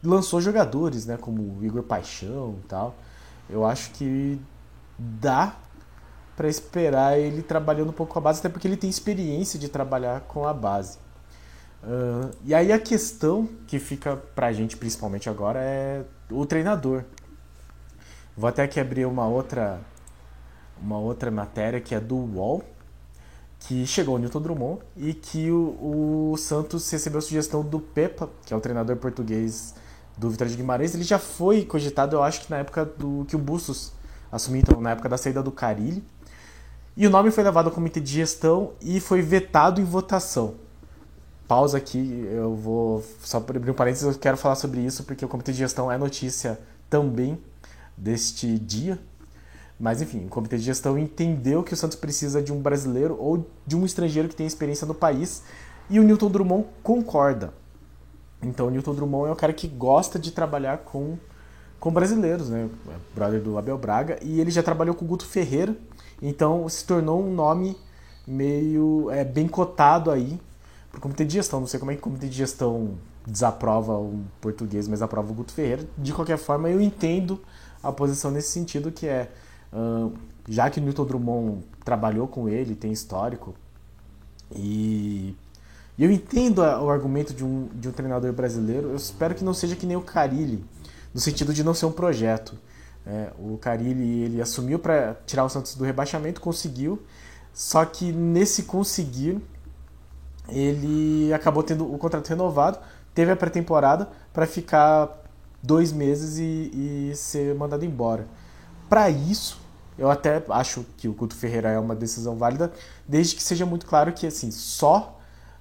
lançou 0.02 0.40
jogadores, 0.40 1.06
né, 1.06 1.18
como 1.18 1.60
o 1.60 1.66
Igor 1.66 1.84
Paixão 1.84 2.56
e 2.64 2.68
tal. 2.68 2.96
Eu 3.50 3.66
acho 3.66 3.92
que 3.92 4.40
dá 4.98 5.58
para 6.38 6.48
esperar 6.48 7.20
ele 7.20 7.42
trabalhando 7.42 7.90
um 7.90 7.94
pouco 7.94 8.14
com 8.14 8.20
a 8.20 8.22
base, 8.22 8.40
até 8.40 8.48
porque 8.48 8.70
ele 8.70 8.78
tem 8.78 8.90
experiência 8.90 9.60
de 9.60 9.68
trabalhar 9.68 10.22
com 10.22 10.48
a 10.48 10.54
base. 10.54 10.98
Uh, 11.84 12.32
e 12.46 12.56
aí 12.56 12.72
a 12.72 12.80
questão 12.80 13.50
que 13.68 13.80
fica 13.80 14.16
pra 14.34 14.54
gente 14.54 14.78
principalmente 14.78 15.30
agora 15.30 15.60
é 15.60 16.06
o 16.32 16.46
treinador. 16.46 17.04
Vou 18.36 18.48
até 18.50 18.64
aqui 18.64 18.80
abrir 18.80 19.06
uma 19.06 19.28
outra 19.28 19.80
uma 20.82 20.98
outra 20.98 21.30
matéria 21.30 21.80
que 21.80 21.94
é 21.94 22.00
do 22.00 22.16
UOL, 22.16 22.64
que 23.60 23.86
chegou 23.86 24.16
o 24.16 24.18
Newton 24.18 24.42
Drummond 24.42 24.82
e 24.98 25.14
que 25.14 25.50
o, 25.52 26.32
o 26.34 26.38
Santos 26.38 26.90
recebeu 26.90 27.20
a 27.20 27.22
sugestão 27.22 27.64
do 27.64 27.80
Pepa, 27.80 28.30
que 28.46 28.54
é 28.54 28.58
o 28.58 28.60
treinador 28.60 28.98
português 28.98 29.76
do 30.18 30.30
Vitória 30.30 30.52
de 30.52 30.58
Guimarães. 30.58 30.94
Ele 30.94 31.04
já 31.04 31.20
foi 31.20 31.64
cogitado, 31.64 32.16
eu 32.16 32.24
acho 32.24 32.42
que 32.42 32.50
na 32.50 32.58
época 32.58 32.84
do 32.86 33.24
que 33.26 33.36
o 33.36 33.40
Bustos 33.40 33.94
assumiu, 34.32 34.62
então, 34.62 34.82
na 34.82 34.92
época 34.92 35.08
da 35.08 35.18
saída 35.18 35.42
do 35.42 35.52
Carilli. 35.52 36.04
E 36.98 37.08
o 37.08 37.10
nome 37.10 37.32
foi 37.32 37.44
levado 37.44 37.68
ao 37.68 37.72
comitê 37.72 38.00
de 38.00 38.12
gestão 38.12 38.74
e 38.82 39.00
foi 39.00 39.22
vetado 39.22 39.80
em 39.80 39.84
votação. 39.86 40.56
Pausa 41.48 41.78
aqui, 41.78 42.28
eu 42.32 42.56
vou 42.56 43.04
só 43.22 43.38
abrir 43.38 43.70
um 43.70 43.74
parênteses, 43.74 44.04
eu 44.04 44.20
quero 44.20 44.38
falar 44.38 44.56
sobre 44.56 44.82
isso 44.82 45.04
porque 45.04 45.24
o 45.24 45.28
comitê 45.28 45.52
de 45.52 45.60
gestão 45.60 45.92
é 45.92 45.98
notícia 45.98 46.60
também 46.90 47.40
deste 47.98 48.58
dia, 48.60 49.00
mas 49.80 50.02
enfim, 50.02 50.26
o 50.26 50.30
comitê 50.30 50.58
de 50.58 50.64
gestão 50.64 50.98
entendeu 50.98 51.64
que 51.64 51.74
o 51.74 51.78
Santos 51.78 51.98
precisa 51.98 52.42
de 52.42 52.54
um 52.54 52.62
brasileiro 52.62 53.18
ou 53.20 53.46
de 53.66 53.76
um 53.76 53.86
estrangeiro 53.86 54.30
que 54.30 54.36
tenha 54.36 54.48
experiência 54.48 54.88
no 54.88 54.94
país 54.94 55.44
e 55.90 56.00
o 56.00 56.04
Newton 56.04 56.30
Drummond 56.30 56.68
concorda. 56.82 57.54
Então 58.42 58.68
o 58.68 58.70
Newton 58.70 58.94
Drummond 58.94 59.30
é 59.30 59.32
o 59.32 59.36
cara 59.36 59.54
que 59.54 59.68
gosta 59.68 60.20
de 60.20 60.32
trabalhar 60.32 60.80
com, 60.80 61.18
com 61.80 61.92
brasileiros, 61.92 62.50
né? 62.50 62.70
É 62.88 62.96
brother 63.16 63.42
do 63.42 63.58
Abel 63.58 63.78
Braga, 63.78 64.20
e 64.22 64.40
ele 64.40 64.52
já 64.52 64.62
trabalhou 64.62 64.96
com 64.96 65.06
o 65.06 65.08
Guto 65.08 65.26
Ferreira, 65.26 65.76
então 66.22 66.68
se 66.70 66.86
tornou 66.86 67.22
um 67.22 67.34
nome 67.34 67.78
meio 68.26 69.10
é, 69.12 69.24
bem 69.24 69.48
cotado 69.48 70.12
aí 70.12 70.40
para 70.90 71.00
o 71.00 71.02
comitê 71.02 71.26
de 71.26 71.34
gestão. 71.34 71.60
Não 71.60 71.68
sei 71.68 71.80
como 71.80 71.92
é 71.92 71.96
que 71.96 72.00
o 72.00 72.04
comitê 72.04 72.28
de 72.28 72.36
gestão 72.36 72.98
desaprova 73.26 73.94
o 73.98 74.22
português, 74.40 74.88
mas 74.88 75.02
aprova 75.02 75.32
o 75.32 75.34
Guto 75.34 75.54
Ferreira. 75.54 75.88
De 75.98 76.14
qualquer 76.14 76.38
forma, 76.38 76.70
eu 76.70 76.82
entendo 76.82 77.42
a 77.84 77.92
posição 77.92 78.32
nesse 78.32 78.50
sentido, 78.50 78.92
que 78.92 79.06
é 79.06 79.30
Uh, 79.74 80.14
já 80.48 80.70
que 80.70 80.80
Newton 80.80 81.06
Drummond 81.06 81.66
trabalhou 81.84 82.28
com 82.28 82.48
ele, 82.48 82.76
tem 82.76 82.92
histórico, 82.92 83.56
e, 84.56 85.36
e 85.98 86.04
eu 86.04 86.12
entendo 86.12 86.60
o 86.60 86.90
argumento 86.92 87.34
de 87.34 87.44
um, 87.44 87.68
de 87.74 87.90
um 87.90 87.92
treinador 87.92 88.32
brasileiro, 88.34 88.90
eu 88.90 88.96
espero 88.96 89.34
que 89.34 89.44
não 89.44 89.54
seja 89.54 89.76
que 89.76 89.88
nem 89.88 89.98
o 89.98 90.02
Carilli, 90.02 90.64
no 91.12 91.20
sentido 91.20 91.52
de 91.54 91.64
não 91.64 91.74
ser 91.74 91.88
um 91.88 91.92
projeto. 91.92 92.56
É, 93.06 93.32
o 93.40 93.58
Carilli 93.58 94.22
ele 94.22 94.42
assumiu 94.42 94.78
para 94.78 95.16
tirar 95.26 95.44
o 95.44 95.50
Santos 95.50 95.76
do 95.76 95.84
rebaixamento, 95.84 96.40
conseguiu, 96.40 97.02
só 97.52 97.84
que 97.84 98.12
nesse 98.12 98.64
conseguir 98.64 99.42
ele 100.50 101.34
acabou 101.34 101.64
tendo 101.64 101.92
o 101.92 101.98
contrato 101.98 102.28
renovado, 102.28 102.78
teve 103.14 103.32
a 103.32 103.36
pré-temporada 103.36 104.10
para 104.32 104.46
ficar 104.46 105.23
dois 105.64 105.94
meses 105.94 106.38
e, 106.38 107.10
e 107.12 107.16
ser 107.16 107.56
mandado 107.56 107.86
embora. 107.86 108.28
Para 108.90 109.10
isso, 109.10 109.60
eu 109.98 110.12
até 110.12 110.44
acho 110.50 110.86
que 110.98 111.08
o 111.08 111.14
Couto 111.14 111.36
Ferreira 111.36 111.70
é 111.70 111.80
uma 111.80 111.96
decisão 111.96 112.36
válida, 112.36 112.72
desde 113.08 113.36
que 113.36 113.42
seja 113.42 113.66
muito 113.66 113.86
claro 113.86 114.12
que 114.12 114.28
assim 114.28 114.52
só 114.52 115.20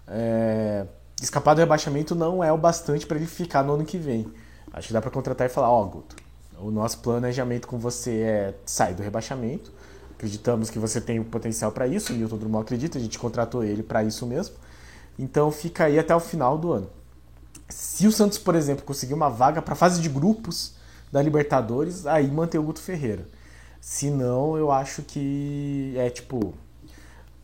é, 0.09 0.85
escapar 1.21 1.55
do 1.55 1.61
rebaixamento 1.61 2.15
não 2.15 2.43
é 2.43 2.53
o 2.53 2.59
bastante 2.59 3.07
para 3.07 3.17
ele 3.17 3.27
ficar 3.27 3.63
no 3.63 3.75
ano 3.75 3.85
que 3.85 3.97
vem. 3.97 4.27
Acho 4.73 4.89
que 4.89 4.93
dá 4.93 5.01
para 5.01 5.11
contratar 5.11 5.47
e 5.47 5.51
falar, 5.51 5.71
ó, 5.71 5.83
oh, 5.83 5.89
Guto, 5.89 6.17
o 6.59 6.71
nosso 6.71 6.99
planejamento 6.99 7.69
com 7.69 7.79
você 7.79 8.21
é 8.21 8.55
sair 8.65 8.95
do 8.95 9.03
rebaixamento. 9.03 9.73
Acreditamos 10.15 10.71
que 10.71 10.79
você 10.79 11.01
tem 11.01 11.19
o 11.19 11.25
potencial 11.25 11.73
para 11.73 11.87
isso. 11.87 12.13
O 12.13 12.17
Milton 12.17 12.39
Drummond 12.39 12.63
acredita, 12.63 12.99
a 12.99 13.01
gente 13.01 13.19
contratou 13.19 13.65
ele 13.65 13.83
para 13.83 14.03
isso 14.03 14.27
mesmo. 14.27 14.55
Então 15.19 15.51
fica 15.51 15.85
aí 15.85 15.99
até 15.99 16.15
o 16.15 16.21
final 16.21 16.57
do 16.57 16.73
ano. 16.73 16.89
Se 17.73 18.07
o 18.07 18.13
Santos, 18.13 18.39
por 18.39 18.55
exemplo, 18.55 18.85
conseguir 18.85 19.15
uma 19.15 19.29
vaga 19.29 19.63
para 19.63 19.73
a 19.73 19.77
fase 19.77 20.01
de 20.01 20.09
grupos 20.09 20.75
da 21.11 21.23
Libertadores, 21.23 22.07
aí 22.07 22.31
mantém 22.31 22.61
o 22.61 22.65
Guto 22.65 22.81
Ferreira. 22.81 23.27
Se 23.81 24.11
não, 24.11 24.57
eu 24.57 24.71
acho 24.71 25.03
que 25.03 25.95
é 25.97 26.09
tipo. 26.11 26.55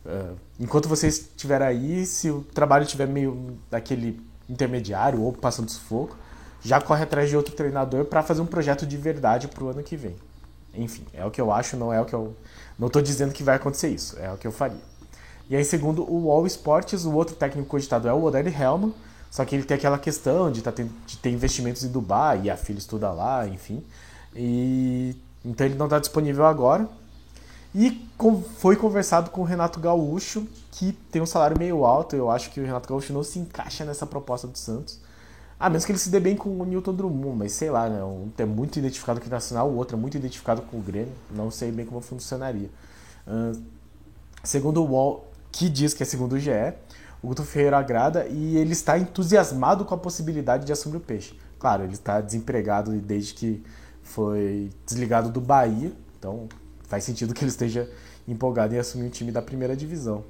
Uh, 0.05 0.35
enquanto 0.59 0.87
você 0.87 1.07
estiver 1.07 1.61
aí, 1.61 2.05
se 2.05 2.29
o 2.31 2.41
trabalho 2.41 2.83
estiver 2.83 3.07
meio 3.07 3.57
daquele 3.69 4.21
intermediário 4.47 5.21
ou 5.21 5.33
passando 5.33 5.69
sufoco, 5.69 6.15
já 6.61 6.79
corre 6.79 7.03
atrás 7.03 7.29
de 7.29 7.35
outro 7.35 7.53
treinador 7.53 8.05
para 8.05 8.23
fazer 8.23 8.41
um 8.41 8.45
projeto 8.45 8.85
de 8.85 8.97
verdade 8.97 9.47
para 9.47 9.63
o 9.63 9.69
ano 9.69 9.83
que 9.83 9.97
vem. 9.97 10.15
Enfim, 10.73 11.05
é 11.13 11.25
o 11.25 11.31
que 11.31 11.41
eu 11.41 11.51
acho, 11.51 11.75
não 11.75 11.91
é 11.91 11.99
o 11.99 12.05
que 12.05 12.13
eu. 12.13 12.35
Não 12.77 12.87
estou 12.87 13.01
dizendo 13.01 13.33
que 13.33 13.43
vai 13.43 13.55
acontecer 13.55 13.89
isso, 13.89 14.17
é 14.19 14.31
o 14.31 14.37
que 14.37 14.47
eu 14.47 14.51
faria. 14.51 14.81
E 15.49 15.55
aí, 15.55 15.65
segundo 15.65 16.05
o 16.09 16.31
All 16.31 16.45
Sports, 16.45 17.05
o 17.05 17.13
outro 17.13 17.35
técnico 17.35 17.67
cogitado 17.67 18.07
é 18.07 18.13
o 18.13 18.23
Odell 18.23 18.47
Helman, 18.47 18.93
só 19.29 19.45
que 19.45 19.55
ele 19.55 19.63
tem 19.63 19.77
aquela 19.77 19.99
questão 19.99 20.51
de, 20.51 20.61
tá 20.61 20.71
de 20.71 21.17
ter 21.17 21.29
investimentos 21.29 21.83
em 21.83 21.89
Dubai, 21.89 22.41
e 22.43 22.49
a 22.49 22.57
filha 22.57 22.79
estuda 22.79 23.11
lá, 23.11 23.47
enfim. 23.47 23.83
E 24.35 25.15
então 25.43 25.65
ele 25.65 25.75
não 25.75 25.85
está 25.85 25.99
disponível 25.99 26.45
agora. 26.45 26.87
E 27.73 28.09
foi 28.57 28.75
conversado 28.75 29.29
com 29.29 29.41
o 29.41 29.43
Renato 29.43 29.79
Gaúcho, 29.79 30.47
que 30.71 30.91
tem 31.11 31.21
um 31.21 31.25
salário 31.25 31.57
meio 31.57 31.85
alto. 31.85 32.15
Eu 32.15 32.29
acho 32.31 32.49
que 32.49 32.59
o 32.59 32.65
Renato 32.65 32.89
Gaúcho 32.89 33.13
não 33.13 33.23
se 33.23 33.37
encaixa 33.37 33.85
nessa 33.85 34.05
proposta 34.05 34.47
do 34.47 34.57
Santos. 34.57 34.99
A 35.59 35.69
menos 35.69 35.85
que 35.85 35.91
ele 35.91 35.99
se 35.99 36.09
dê 36.09 36.19
bem 36.19 36.35
com 36.35 36.49
o 36.49 36.65
Newton 36.65 36.93
Drummond, 36.93 37.37
mas 37.37 37.51
sei 37.51 37.69
lá, 37.69 37.87
né? 37.89 38.03
Um 38.03 38.31
é 38.37 38.45
muito 38.45 38.79
identificado 38.79 39.19
com 39.19 39.27
o 39.27 39.29
Nacional, 39.29 39.69
o 39.69 39.75
outro 39.75 39.97
é 39.97 39.99
muito 39.99 40.15
identificado 40.17 40.61
com 40.63 40.77
o 40.77 40.81
Grêmio. 40.81 41.13
Não 41.29 41.51
sei 41.51 41.71
bem 41.71 41.85
como 41.85 42.01
funcionaria. 42.01 42.69
Uh, 43.27 43.61
segundo 44.43 44.81
o 44.81 44.87
UOL, 44.89 45.29
que 45.51 45.69
diz 45.69 45.93
que 45.93 46.01
é 46.01 46.05
segundo 46.05 46.33
o 46.33 46.39
GE, 46.39 46.73
o 47.21 47.27
Guto 47.27 47.43
Ferreira 47.43 47.77
agrada 47.77 48.27
e 48.27 48.57
ele 48.57 48.71
está 48.71 48.97
entusiasmado 48.97 49.85
com 49.85 49.93
a 49.93 49.97
possibilidade 49.97 50.65
de 50.65 50.71
assumir 50.71 50.97
o 50.97 51.01
Peixe. 51.01 51.37
Claro, 51.57 51.83
ele 51.83 51.93
está 51.93 52.21
desempregado 52.21 52.91
desde 52.99 53.33
que 53.33 53.63
foi 54.01 54.69
desligado 54.85 55.29
do 55.29 55.41
Bahia, 55.41 55.91
então 56.17 56.47
faz 56.87 57.03
sentido 57.03 57.33
que 57.33 57.43
ele 57.43 57.51
esteja 57.51 57.89
empolgado 58.27 58.73
em 58.73 58.77
assumir 58.77 59.07
o 59.07 59.09
time 59.09 59.31
da 59.31 59.41
primeira 59.41 59.75
divisão. 59.75 60.23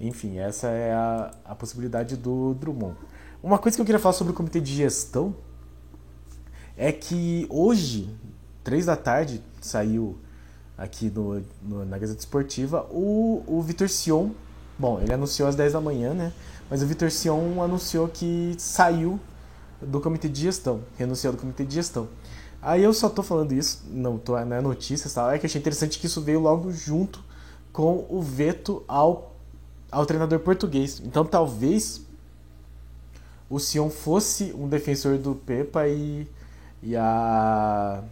Enfim, 0.00 0.38
essa 0.38 0.68
é 0.68 0.92
a, 0.94 1.30
a 1.44 1.54
possibilidade 1.54 2.16
do 2.16 2.54
Drummond. 2.54 2.96
Uma 3.42 3.58
coisa 3.58 3.76
que 3.76 3.82
eu 3.82 3.86
queria 3.86 3.98
falar 3.98 4.14
sobre 4.14 4.32
o 4.32 4.36
comitê 4.36 4.60
de 4.60 4.74
gestão 4.74 5.34
é 6.76 6.90
que 6.90 7.46
hoje, 7.50 8.08
três 8.64 8.86
da 8.86 8.96
tarde, 8.96 9.42
saiu 9.60 10.18
aqui 10.76 11.10
no, 11.10 11.42
no, 11.62 11.84
na 11.84 11.98
Gazeta 11.98 12.20
Esportiva 12.20 12.86
o, 12.90 13.42
o 13.46 13.60
Vitor 13.60 13.88
Sion. 13.88 14.30
Bom, 14.80 14.98
ele 14.98 15.12
anunciou 15.12 15.46
às 15.46 15.54
10 15.54 15.74
da 15.74 15.80
manhã, 15.80 16.14
né? 16.14 16.32
Mas 16.70 16.82
o 16.82 16.86
Vitor 16.86 17.10
Sion 17.10 17.62
anunciou 17.62 18.08
que 18.08 18.54
saiu 18.56 19.20
do 19.78 20.00
comitê 20.00 20.26
de 20.26 20.40
gestão, 20.40 20.80
renunciou 20.96 21.34
do 21.34 21.38
comitê 21.38 21.66
de 21.66 21.74
gestão. 21.74 22.08
Aí 22.62 22.82
eu 22.82 22.94
só 22.94 23.10
tô 23.10 23.22
falando 23.22 23.52
isso, 23.52 23.82
não, 23.90 24.16
tô, 24.16 24.42
não 24.42 24.56
é 24.56 24.60
notícia, 24.62 25.10
tal, 25.10 25.30
é 25.30 25.38
que 25.38 25.44
achei 25.44 25.60
interessante 25.60 25.98
que 25.98 26.06
isso 26.06 26.22
veio 26.22 26.40
logo 26.40 26.72
junto 26.72 27.22
com 27.74 28.06
o 28.08 28.22
veto 28.22 28.82
ao, 28.88 29.36
ao 29.92 30.06
treinador 30.06 30.38
português. 30.38 31.02
Então 31.04 31.26
talvez 31.26 32.00
o 33.50 33.60
Sion 33.60 33.90
fosse 33.90 34.54
um 34.54 34.66
defensor 34.66 35.18
do 35.18 35.34
Pepa 35.34 35.88
e, 35.88 36.26
e 36.82 36.96
a, 36.96 38.02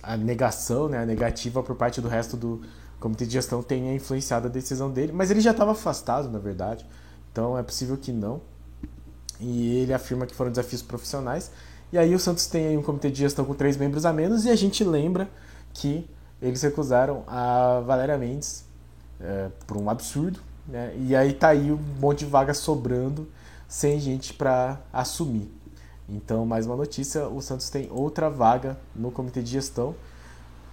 a 0.00 0.16
negação, 0.16 0.88
né, 0.88 0.98
a 0.98 1.06
negativa 1.06 1.60
por 1.60 1.74
parte 1.74 2.00
do 2.00 2.06
resto 2.06 2.36
do 2.36 2.62
comitê 3.00 3.26
de 3.26 3.32
gestão 3.32 3.62
tenha 3.62 3.94
influenciado 3.94 4.46
a 4.46 4.50
decisão 4.50 4.90
dele, 4.90 5.12
mas 5.12 5.30
ele 5.30 5.40
já 5.40 5.52
estava 5.52 5.72
afastado, 5.72 6.28
na 6.28 6.38
verdade, 6.38 6.84
então 7.32 7.56
é 7.56 7.62
possível 7.62 7.96
que 7.96 8.12
não. 8.12 8.40
E 9.40 9.76
ele 9.78 9.94
afirma 9.94 10.26
que 10.26 10.34
foram 10.34 10.50
desafios 10.50 10.82
profissionais. 10.82 11.50
E 11.92 11.98
aí 11.98 12.14
o 12.14 12.18
Santos 12.18 12.46
tem 12.46 12.76
um 12.76 12.82
comitê 12.82 13.10
de 13.10 13.18
gestão 13.18 13.44
com 13.44 13.54
três 13.54 13.76
membros 13.76 14.04
a 14.04 14.12
menos 14.12 14.44
e 14.44 14.50
a 14.50 14.56
gente 14.56 14.82
lembra 14.82 15.28
que 15.72 16.08
eles 16.42 16.60
recusaram 16.62 17.22
a 17.26 17.80
Valéria 17.80 18.18
Mendes 18.18 18.64
é, 19.20 19.48
por 19.66 19.76
um 19.76 19.88
absurdo, 19.88 20.40
né? 20.66 20.94
E 20.98 21.14
aí 21.14 21.32
tá 21.32 21.48
aí 21.48 21.72
um 21.72 21.78
monte 22.00 22.20
de 22.20 22.26
vaga 22.26 22.52
sobrando 22.52 23.28
sem 23.66 23.98
gente 24.00 24.34
para 24.34 24.80
assumir. 24.92 25.50
Então, 26.08 26.46
mais 26.46 26.66
uma 26.66 26.76
notícia, 26.76 27.28
o 27.28 27.40
Santos 27.40 27.68
tem 27.68 27.88
outra 27.90 28.30
vaga 28.30 28.78
no 28.94 29.10
comitê 29.10 29.42
de 29.42 29.50
gestão 29.50 29.94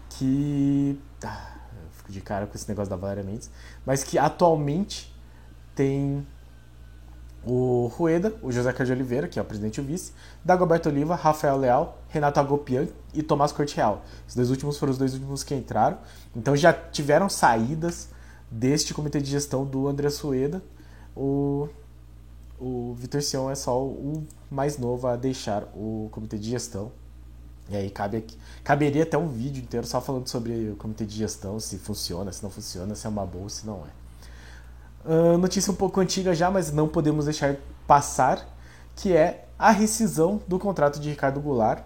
que 0.10 1.00
ah, 1.24 1.55
fico 2.06 2.12
de 2.12 2.22
cara 2.22 2.46
com 2.46 2.56
esse 2.56 2.68
negócio 2.70 2.90
da 2.90 2.96
Valéria 2.96 3.24
Mendes, 3.24 3.50
mas 3.86 4.04
que 4.04 4.18
atualmente 4.18 5.14
tem 5.74 6.26
o 7.44 7.92
Rueda, 7.96 8.34
o 8.42 8.52
José 8.52 8.72
Carlos 8.72 8.90
Oliveira, 8.90 9.28
que 9.28 9.38
é 9.38 9.42
o 9.42 9.46
presidente 9.46 9.78
e 9.78 9.82
o 9.82 9.84
vice, 9.84 10.14
Dagoberto 10.44 10.90
Oliva, 10.90 11.16
Rafael 11.16 11.58
Leal, 11.58 12.00
Renato 12.10 12.40
Agopian 12.40 12.88
e 13.14 13.22
Tomás 13.22 13.52
Corte 13.52 13.76
Real. 13.76 14.04
Os 14.28 14.34
dois 14.34 14.50
últimos 14.50 14.78
foram 14.78 14.92
os 14.92 14.98
dois 14.98 15.14
últimos 15.14 15.44
que 15.44 15.54
entraram. 15.54 15.98
Então 16.36 16.56
já 16.56 16.74
tiveram 16.74 17.30
saídas 17.30 18.10
deste 18.50 18.94
comitê 18.94 19.22
de 19.22 19.30
gestão 19.30 19.64
do 19.64 19.88
André 19.88 20.10
Sueda. 20.10 20.64
O, 21.16 21.70
o 22.60 22.96
Vitor 22.96 23.22
Sião 23.22 23.50
é 23.50 23.56
só 23.56 23.80
o 23.80 24.26
mais 24.50 24.78
novo 24.78 25.08
a 25.08 25.16
deixar 25.16 25.64
o 25.76 26.10
comitê 26.12 26.40
de 26.40 26.50
gestão. 26.50 26.92
E 27.70 27.76
aí 27.76 27.90
cabe 27.90 28.18
aqui, 28.18 28.38
caberia 28.64 29.04
até 29.04 29.18
um 29.18 29.28
vídeo 29.28 29.62
inteiro 29.62 29.88
só 29.88 30.00
falando 30.00 30.28
sobre 30.28 30.70
o 30.70 30.76
comitê 30.76 31.06
de 31.06 31.16
gestão, 31.16 31.60
se 31.60 31.78
funciona, 31.78 32.32
se 32.32 32.44
não 32.44 32.50
funciona, 32.50 32.94
se 32.94 33.08
é 33.08 33.10
uma 33.10 33.26
boa, 33.26 33.50
se 33.50 33.66
não 33.66 33.84
é. 33.86 34.06
Uh, 35.08 35.38
notícia 35.38 35.72
um 35.72 35.76
pouco 35.76 36.00
antiga 36.00 36.34
já, 36.34 36.50
mas 36.52 36.72
não 36.72 36.88
podemos 36.88 37.26
deixar 37.26 37.56
passar, 37.88 38.48
que 38.96 39.14
é 39.14 39.48
a 39.58 39.72
rescisão 39.72 40.42
do 40.48 40.60
contrato 40.60 41.00
de 41.00 41.10
Ricardo 41.10 41.40
Goulart. 41.40 41.84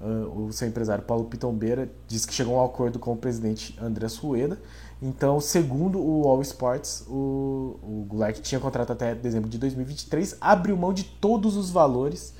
Uh, 0.00 0.46
o 0.46 0.52
seu 0.52 0.66
empresário 0.66 1.04
Paulo 1.04 1.24
Pitombeira 1.24 1.90
diz 2.08 2.24
que 2.24 2.32
chegou 2.32 2.58
a 2.58 2.62
um 2.62 2.66
acordo 2.66 2.98
com 2.98 3.12
o 3.12 3.16
presidente 3.16 3.78
André 3.80 4.08
Sueda. 4.08 4.58
Então, 5.02 5.40
segundo 5.40 6.00
o 6.00 6.26
All 6.26 6.40
Sports, 6.40 7.04
o, 7.06 7.78
o 7.82 8.06
Goulart, 8.08 8.36
que 8.36 8.42
tinha 8.42 8.60
contrato 8.60 8.92
até 8.92 9.14
dezembro 9.14 9.50
de 9.50 9.58
2023, 9.58 10.38
abriu 10.40 10.76
mão 10.76 10.94
de 10.94 11.04
todos 11.04 11.56
os 11.56 11.70
valores 11.70 12.34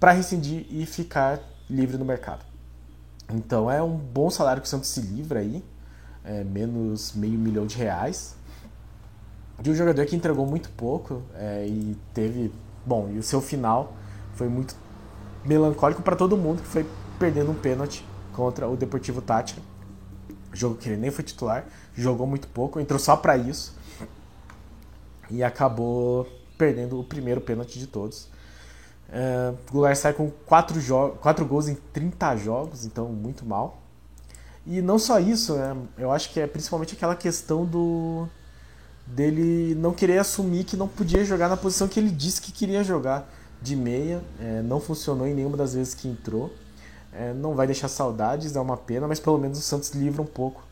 para 0.00 0.12
rescindir 0.12 0.66
e 0.70 0.86
ficar 0.86 1.40
livre 1.70 1.96
no 1.96 2.04
mercado. 2.04 2.44
Então 3.32 3.70
é 3.70 3.82
um 3.82 3.96
bom 3.96 4.28
salário 4.30 4.60
que 4.60 4.66
o 4.66 4.70
Santos 4.70 4.88
se 4.88 5.00
livra 5.00 5.40
aí, 5.40 5.64
é, 6.24 6.44
menos 6.44 7.12
meio 7.14 7.38
milhão 7.38 7.66
de 7.66 7.76
reais, 7.76 8.36
de 9.60 9.70
um 9.70 9.74
jogador 9.74 10.04
que 10.06 10.16
entregou 10.16 10.46
muito 10.46 10.70
pouco 10.70 11.22
é, 11.34 11.66
e 11.66 11.96
teve, 12.14 12.52
bom, 12.84 13.10
e 13.10 13.18
o 13.18 13.22
seu 13.22 13.40
final 13.40 13.94
foi 14.34 14.48
muito 14.48 14.74
melancólico 15.44 16.02
para 16.02 16.16
todo 16.16 16.36
mundo 16.36 16.62
que 16.62 16.68
foi 16.68 16.86
perdendo 17.18 17.50
um 17.50 17.54
pênalti 17.54 18.04
contra 18.32 18.68
o 18.68 18.76
Deportivo 18.76 19.20
Táchira. 19.20 19.62
Jogo 20.52 20.76
que 20.76 20.88
ele 20.88 20.96
nem 20.96 21.10
foi 21.10 21.22
titular, 21.22 21.66
jogou 21.94 22.26
muito 22.26 22.48
pouco, 22.48 22.80
entrou 22.80 22.98
só 22.98 23.16
para 23.16 23.36
isso 23.36 23.74
e 25.30 25.44
acabou 25.44 26.26
perdendo 26.58 26.98
o 26.98 27.04
primeiro 27.04 27.40
pênalti 27.40 27.78
de 27.78 27.86
todos. 27.86 28.29
Uh, 29.10 29.56
Goulart 29.72 29.96
sai 29.96 30.12
com 30.12 30.30
4, 30.46 30.80
4 31.20 31.44
gols 31.44 31.66
em 31.68 31.74
30 31.92 32.36
jogos, 32.36 32.84
então 32.84 33.08
muito 33.08 33.44
mal. 33.44 33.82
E 34.64 34.80
não 34.80 34.98
só 34.98 35.18
isso, 35.18 35.54
né? 35.56 35.76
eu 35.98 36.12
acho 36.12 36.30
que 36.30 36.38
é 36.38 36.46
principalmente 36.46 36.94
aquela 36.94 37.16
questão 37.16 37.64
do 37.64 38.28
dele 39.06 39.74
não 39.74 39.92
querer 39.92 40.18
assumir 40.18 40.62
que 40.62 40.76
não 40.76 40.86
podia 40.86 41.24
jogar 41.24 41.48
na 41.48 41.56
posição 41.56 41.88
que 41.88 41.98
ele 41.98 42.10
disse 42.10 42.40
que 42.40 42.52
queria 42.52 42.84
jogar 42.84 43.28
de 43.60 43.74
meia. 43.74 44.22
É, 44.38 44.62
não 44.62 44.80
funcionou 44.80 45.26
em 45.26 45.34
nenhuma 45.34 45.56
das 45.56 45.74
vezes 45.74 45.94
que 45.94 46.06
entrou. 46.06 46.52
É, 47.12 47.32
não 47.32 47.54
vai 47.56 47.66
deixar 47.66 47.88
saudades, 47.88 48.54
é 48.54 48.60
uma 48.60 48.76
pena, 48.76 49.08
mas 49.08 49.18
pelo 49.18 49.38
menos 49.38 49.58
o 49.58 49.62
Santos 49.62 49.90
livra 49.90 50.22
um 50.22 50.26
pouco 50.26 50.62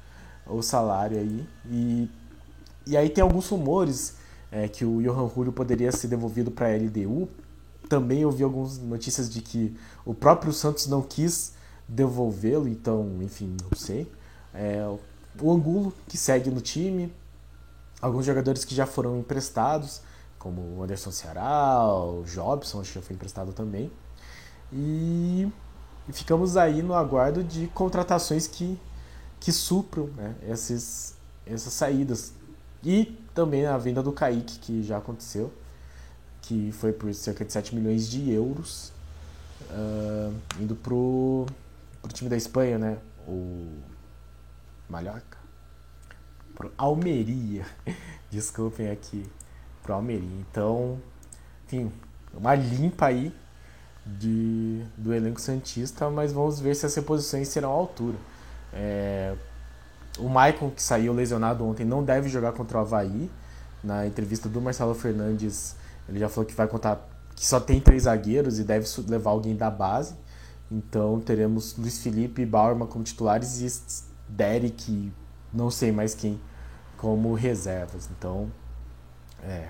o 0.46 0.62
salário 0.62 1.18
aí. 1.18 1.44
E, 1.68 2.08
e 2.86 2.96
aí 2.96 3.10
tem 3.10 3.22
alguns 3.22 3.48
rumores 3.48 4.14
é, 4.52 4.68
que 4.68 4.84
o 4.84 5.02
Johan 5.02 5.28
Julio 5.34 5.52
poderia 5.52 5.90
ser 5.90 6.06
devolvido 6.06 6.52
para 6.52 6.68
a 6.68 6.76
LDU 6.76 7.28
também 7.88 8.24
ouvi 8.24 8.42
algumas 8.42 8.78
notícias 8.78 9.30
de 9.30 9.40
que 9.40 9.76
o 10.04 10.14
próprio 10.14 10.52
Santos 10.52 10.86
não 10.86 11.02
quis 11.02 11.54
devolvê-lo, 11.88 12.68
então, 12.68 13.18
enfim, 13.22 13.56
não 13.62 13.76
sei. 13.76 14.10
É, 14.52 14.84
o 15.40 15.52
Angulo, 15.52 15.94
que 16.06 16.16
segue 16.16 16.50
no 16.50 16.60
time, 16.60 17.12
alguns 18.00 18.26
jogadores 18.26 18.64
que 18.64 18.74
já 18.74 18.86
foram 18.86 19.18
emprestados, 19.18 20.02
como 20.38 20.60
o 20.60 20.82
Anderson 20.82 21.10
Ceará, 21.10 21.84
o 21.86 22.22
Jobson, 22.24 22.80
acho 22.80 22.92
que 22.92 22.98
já 22.98 23.02
foi 23.02 23.16
emprestado 23.16 23.52
também. 23.52 23.90
E, 24.72 25.50
e 26.08 26.12
ficamos 26.12 26.56
aí 26.56 26.82
no 26.82 26.94
aguardo 26.94 27.42
de 27.42 27.68
contratações 27.68 28.46
que, 28.46 28.78
que 29.40 29.50
supram 29.50 30.08
né, 30.08 30.34
esses, 30.42 31.16
essas 31.46 31.72
saídas. 31.72 32.32
E 32.84 33.18
também 33.34 33.66
a 33.66 33.76
venda 33.78 34.02
do 34.02 34.12
Kaique, 34.12 34.58
que 34.58 34.82
já 34.82 34.98
aconteceu 34.98 35.52
que 36.48 36.72
foi 36.72 36.94
por 36.94 37.12
cerca 37.12 37.44
de 37.44 37.52
7 37.52 37.76
milhões 37.76 38.08
de 38.08 38.32
euros, 38.32 38.90
uh, 39.70 40.34
indo 40.58 40.74
pro, 40.74 41.44
pro 42.00 42.10
time 42.10 42.30
da 42.30 42.38
Espanha, 42.38 42.78
né? 42.78 42.96
O 43.26 43.68
Mallorca? 44.88 45.36
Pro 46.54 46.72
Almeria. 46.78 47.66
Desculpem 48.32 48.90
aqui. 48.90 49.26
Pro 49.82 49.92
Almeria. 49.92 50.40
Então, 50.50 50.98
enfim, 51.66 51.92
uma 52.32 52.54
limpa 52.54 53.08
aí 53.08 53.30
de, 54.06 54.82
do 54.96 55.12
elenco 55.12 55.42
Santista, 55.42 56.08
mas 56.08 56.32
vamos 56.32 56.58
ver 56.58 56.74
se 56.74 56.86
as 56.86 56.94
reposições 56.94 57.48
serão 57.48 57.72
à 57.72 57.74
altura. 57.74 58.16
É, 58.72 59.34
o 60.18 60.30
Maicon, 60.30 60.70
que 60.70 60.82
saiu 60.82 61.12
lesionado 61.12 61.62
ontem, 61.66 61.84
não 61.84 62.02
deve 62.02 62.30
jogar 62.30 62.52
contra 62.52 62.78
o 62.78 62.80
Havaí. 62.80 63.30
Na 63.84 64.06
entrevista 64.06 64.48
do 64.48 64.62
Marcelo 64.62 64.94
Fernandes, 64.94 65.76
ele 66.08 66.18
já 66.18 66.28
falou 66.28 66.46
que 66.46 66.54
vai 66.54 66.66
contar 66.66 67.08
que 67.34 67.46
só 67.46 67.60
tem 67.60 67.80
três 67.80 68.04
zagueiros 68.04 68.58
e 68.58 68.64
deve 68.64 68.86
levar 69.06 69.30
alguém 69.30 69.54
da 69.54 69.70
base. 69.70 70.14
Então 70.70 71.20
teremos 71.20 71.76
Luiz 71.76 71.98
Felipe 71.98 72.42
e 72.42 72.46
Bauerman 72.46 72.86
como 72.86 73.04
titulares 73.04 73.60
e 73.60 74.08
Derek, 74.28 75.12
não 75.52 75.70
sei 75.70 75.90
mais 75.90 76.14
quem, 76.14 76.40
como 76.96 77.32
reservas. 77.34 78.08
Então, 78.16 78.50
é, 79.42 79.68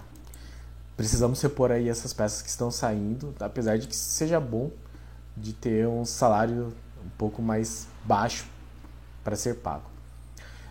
precisamos 0.97 1.41
repor 1.41 1.71
aí 1.71 1.89
essas 1.89 2.13
peças 2.13 2.43
que 2.43 2.49
estão 2.49 2.71
saindo, 2.71 3.35
apesar 3.39 3.79
de 3.79 3.87
que 3.87 3.95
seja 3.95 4.41
bom 4.41 4.71
de 5.37 5.53
ter 5.53 5.87
um 5.87 6.05
salário 6.05 6.73
um 7.05 7.11
pouco 7.17 7.41
mais 7.41 7.87
baixo 8.05 8.47
para 9.23 9.37
ser 9.37 9.57
pago. 9.57 9.89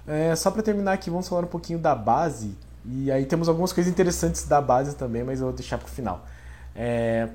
É, 0.05 0.35
só 0.35 0.51
para 0.51 0.61
terminar 0.61 0.93
aqui, 0.93 1.09
vamos 1.09 1.27
falar 1.27 1.43
um 1.43 1.49
pouquinho 1.49 1.79
da 1.79 1.95
base, 1.95 2.55
e 2.89 3.11
aí 3.11 3.25
temos 3.25 3.49
algumas 3.49 3.73
coisas 3.73 3.91
interessantes 3.91 4.45
da 4.45 4.61
base 4.61 4.95
também, 4.95 5.23
mas 5.23 5.39
eu 5.39 5.47
vou 5.47 5.55
deixar 5.55 5.77
para 5.77 5.87
o 5.87 5.89
final. 5.89 6.25
É, 6.73 7.27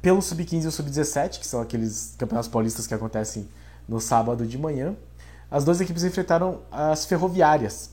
pelo 0.00 0.22
Sub-15 0.22 0.64
e 0.64 0.66
o 0.66 0.70
Sub-17, 0.70 1.40
que 1.40 1.46
são 1.46 1.60
aqueles 1.60 2.14
campeonatos 2.16 2.48
paulistas 2.48 2.86
que 2.86 2.94
acontecem 2.94 3.48
no 3.88 4.00
sábado 4.00 4.46
de 4.46 4.56
manhã, 4.56 4.94
as 5.50 5.64
duas 5.64 5.80
equipes 5.80 6.04
enfrentaram 6.04 6.60
as 6.70 7.06
ferroviárias. 7.06 7.90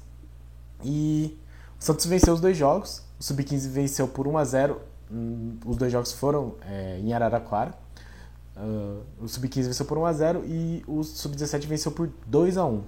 E 0.83 1.39
o 1.79 1.83
Santos 1.83 2.05
venceu 2.05 2.33
os 2.33 2.41
dois 2.41 2.55
jogos, 2.55 3.01
o 3.19 3.23
Sub-15 3.23 3.69
venceu 3.69 4.07
por 4.07 4.27
1 4.27 4.37
a 4.37 4.43
0 4.43 4.81
hum, 5.11 5.57
os 5.65 5.77
dois 5.77 5.91
jogos 5.91 6.11
foram 6.11 6.55
é, 6.67 6.99
em 6.99 7.13
Araraquara. 7.13 7.73
Uh, 8.55 9.01
o 9.19 9.27
Sub-15 9.27 9.63
venceu 9.63 9.85
por 9.85 9.97
1 9.97 10.05
a 10.05 10.13
0 10.13 10.43
e 10.45 10.83
o 10.85 11.03
Sub-17 11.03 11.65
venceu 11.65 11.91
por 11.91 12.09
2 12.27 12.57
a 12.57 12.65
1 12.65 12.83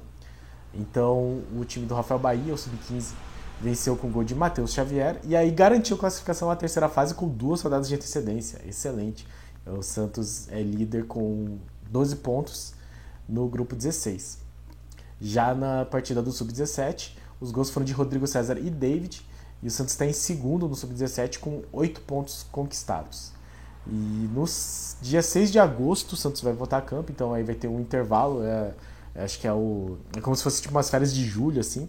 Então 0.74 1.42
o 1.58 1.64
time 1.66 1.86
do 1.86 1.96
Rafael 1.96 2.20
Bahia, 2.20 2.54
o 2.54 2.58
Sub-15, 2.58 3.14
venceu 3.62 3.96
com 3.96 4.08
o 4.08 4.12
gol 4.12 4.24
de 4.24 4.36
Matheus 4.36 4.74
Xavier 4.74 5.20
e 5.24 5.36
aí 5.36 5.50
garantiu 5.52 5.98
classificação 5.98 6.52
à 6.52 6.56
terceira 6.56 6.90
fase 6.90 7.14
com 7.14 7.28
duas 7.28 7.62
rodadas 7.62 7.88
de 7.88 7.96
antecedência. 7.96 8.60
Excelente. 8.68 9.28
O 9.66 9.82
Santos 9.82 10.48
é 10.50 10.62
líder 10.62 11.06
com 11.06 11.58
12 11.90 12.18
pontos 12.18 12.74
no 13.28 13.48
grupo 13.48 13.76
16. 13.76 14.40
Já 15.22 15.56
na 15.56 15.86
partida 15.86 16.22
do 16.22 16.32
Sub-17, 16.32 17.16
os 17.40 17.52
gols 17.52 17.70
foram 17.70 17.86
de 17.86 17.94
Rodrigo 17.94 18.28
César 18.28 18.58
e 18.58 18.70
David, 18.70 19.26
e 19.62 19.68
o 19.68 19.72
Santos 19.72 19.94
está 19.94 20.06
em 20.06 20.12
segundo 20.12 20.68
no 20.68 20.76
Sub-17 20.76 21.40
com 21.40 21.64
8 21.72 22.02
pontos 22.02 22.46
conquistados. 22.52 23.32
E 23.88 24.30
no 24.34 24.46
dia 25.02 25.22
6 25.22 25.52
de 25.52 25.60
agosto 25.60 26.14
o 26.14 26.16
Santos 26.18 26.42
vai 26.42 26.54
voltar 26.54 26.78
a 26.78 26.82
campo, 26.82 27.12
então 27.12 27.34
aí 27.34 27.44
vai 27.44 27.56
ter 27.56 27.68
um 27.68 27.80
intervalo, 27.80 28.44
é, 28.44 28.74
acho 29.16 29.40
que 29.40 29.48
é 29.48 29.54
o. 29.54 29.98
É 30.16 30.22
como 30.22 30.36
se 30.36 30.44
fosse 30.44 30.62
tipo 30.62 30.74
umas 30.74 30.90
férias 30.90 31.14
de 31.14 31.26
julho, 31.26 31.60
assim. 31.60 31.88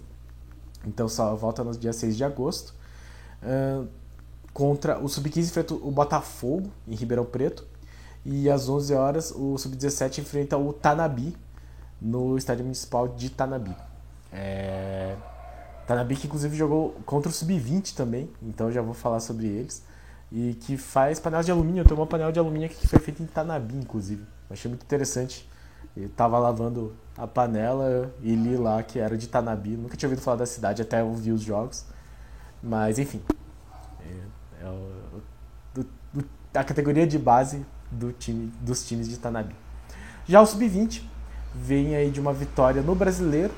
Então 0.86 1.08
só 1.08 1.34
volta 1.34 1.64
no 1.64 1.76
dia 1.76 1.92
6 1.92 2.16
de 2.16 2.24
agosto. 2.24 2.74
Uh, 3.42 3.88
contra 4.52 4.98
o 4.98 5.08
Sub-15 5.08 5.48
enfrenta 5.48 5.74
o 5.74 5.90
Botafogo 5.90 6.70
em 6.86 6.94
Ribeirão 6.94 7.24
Preto. 7.24 7.66
E 8.24 8.48
às 8.48 8.68
11 8.68 8.94
horas 8.94 9.30
o 9.32 9.58
Sub-17 9.58 10.18
enfrenta 10.18 10.56
o 10.56 10.72
Tanabi 10.72 11.36
no 12.00 12.36
estádio 12.38 12.64
municipal 12.64 13.08
de 13.08 13.30
Tanabi. 13.30 13.76
É... 14.32 15.16
Tanabi 15.86 16.16
que 16.16 16.26
inclusive 16.26 16.56
jogou 16.56 16.92
contra 17.04 17.30
o 17.30 17.32
Sub-20 17.32 17.94
também, 17.94 18.30
então 18.42 18.72
já 18.72 18.80
vou 18.80 18.94
falar 18.94 19.20
sobre 19.20 19.46
eles. 19.46 19.82
E 20.32 20.54
que 20.54 20.76
faz 20.76 21.20
panelas 21.20 21.46
de 21.46 21.52
alumínio. 21.52 21.82
Eu 21.82 21.84
tenho 21.84 22.00
uma 22.00 22.06
panela 22.06 22.32
de 22.32 22.38
alumínio 22.38 22.66
aqui 22.66 22.76
que 22.76 22.88
foi 22.88 22.98
feita 22.98 23.22
em 23.22 23.26
Tanabi, 23.26 23.76
inclusive. 23.76 24.24
achei 24.50 24.68
muito 24.68 24.82
interessante. 24.82 25.48
Eu 25.96 26.08
tava 26.08 26.38
lavando 26.38 26.94
a 27.16 27.26
panela 27.26 28.12
e 28.22 28.34
li 28.34 28.56
lá 28.56 28.82
que 28.82 28.98
era 28.98 29.16
de 29.16 29.28
Tanabi. 29.28 29.76
Nunca 29.76 29.96
tinha 29.96 30.08
ouvido 30.08 30.22
falar 30.22 30.38
da 30.38 30.46
cidade 30.46 30.82
até 30.82 31.02
ouvir 31.02 31.32
os 31.32 31.42
jogos. 31.42 31.84
Mas 32.62 32.98
enfim. 32.98 33.22
É, 34.00 34.64
é 34.64 34.68
o, 34.68 35.84
a 36.54 36.64
categoria 36.64 37.06
de 37.06 37.18
base 37.18 37.64
do 37.90 38.12
time, 38.12 38.52
dos 38.60 38.86
times 38.86 39.08
de 39.08 39.18
Tanabi. 39.18 39.54
Já 40.26 40.40
o 40.40 40.46
Sub-20 40.46 41.02
vem 41.54 41.94
aí 41.94 42.10
de 42.10 42.20
uma 42.20 42.32
vitória 42.32 42.82
no 42.82 42.94
brasileiro 42.94 43.52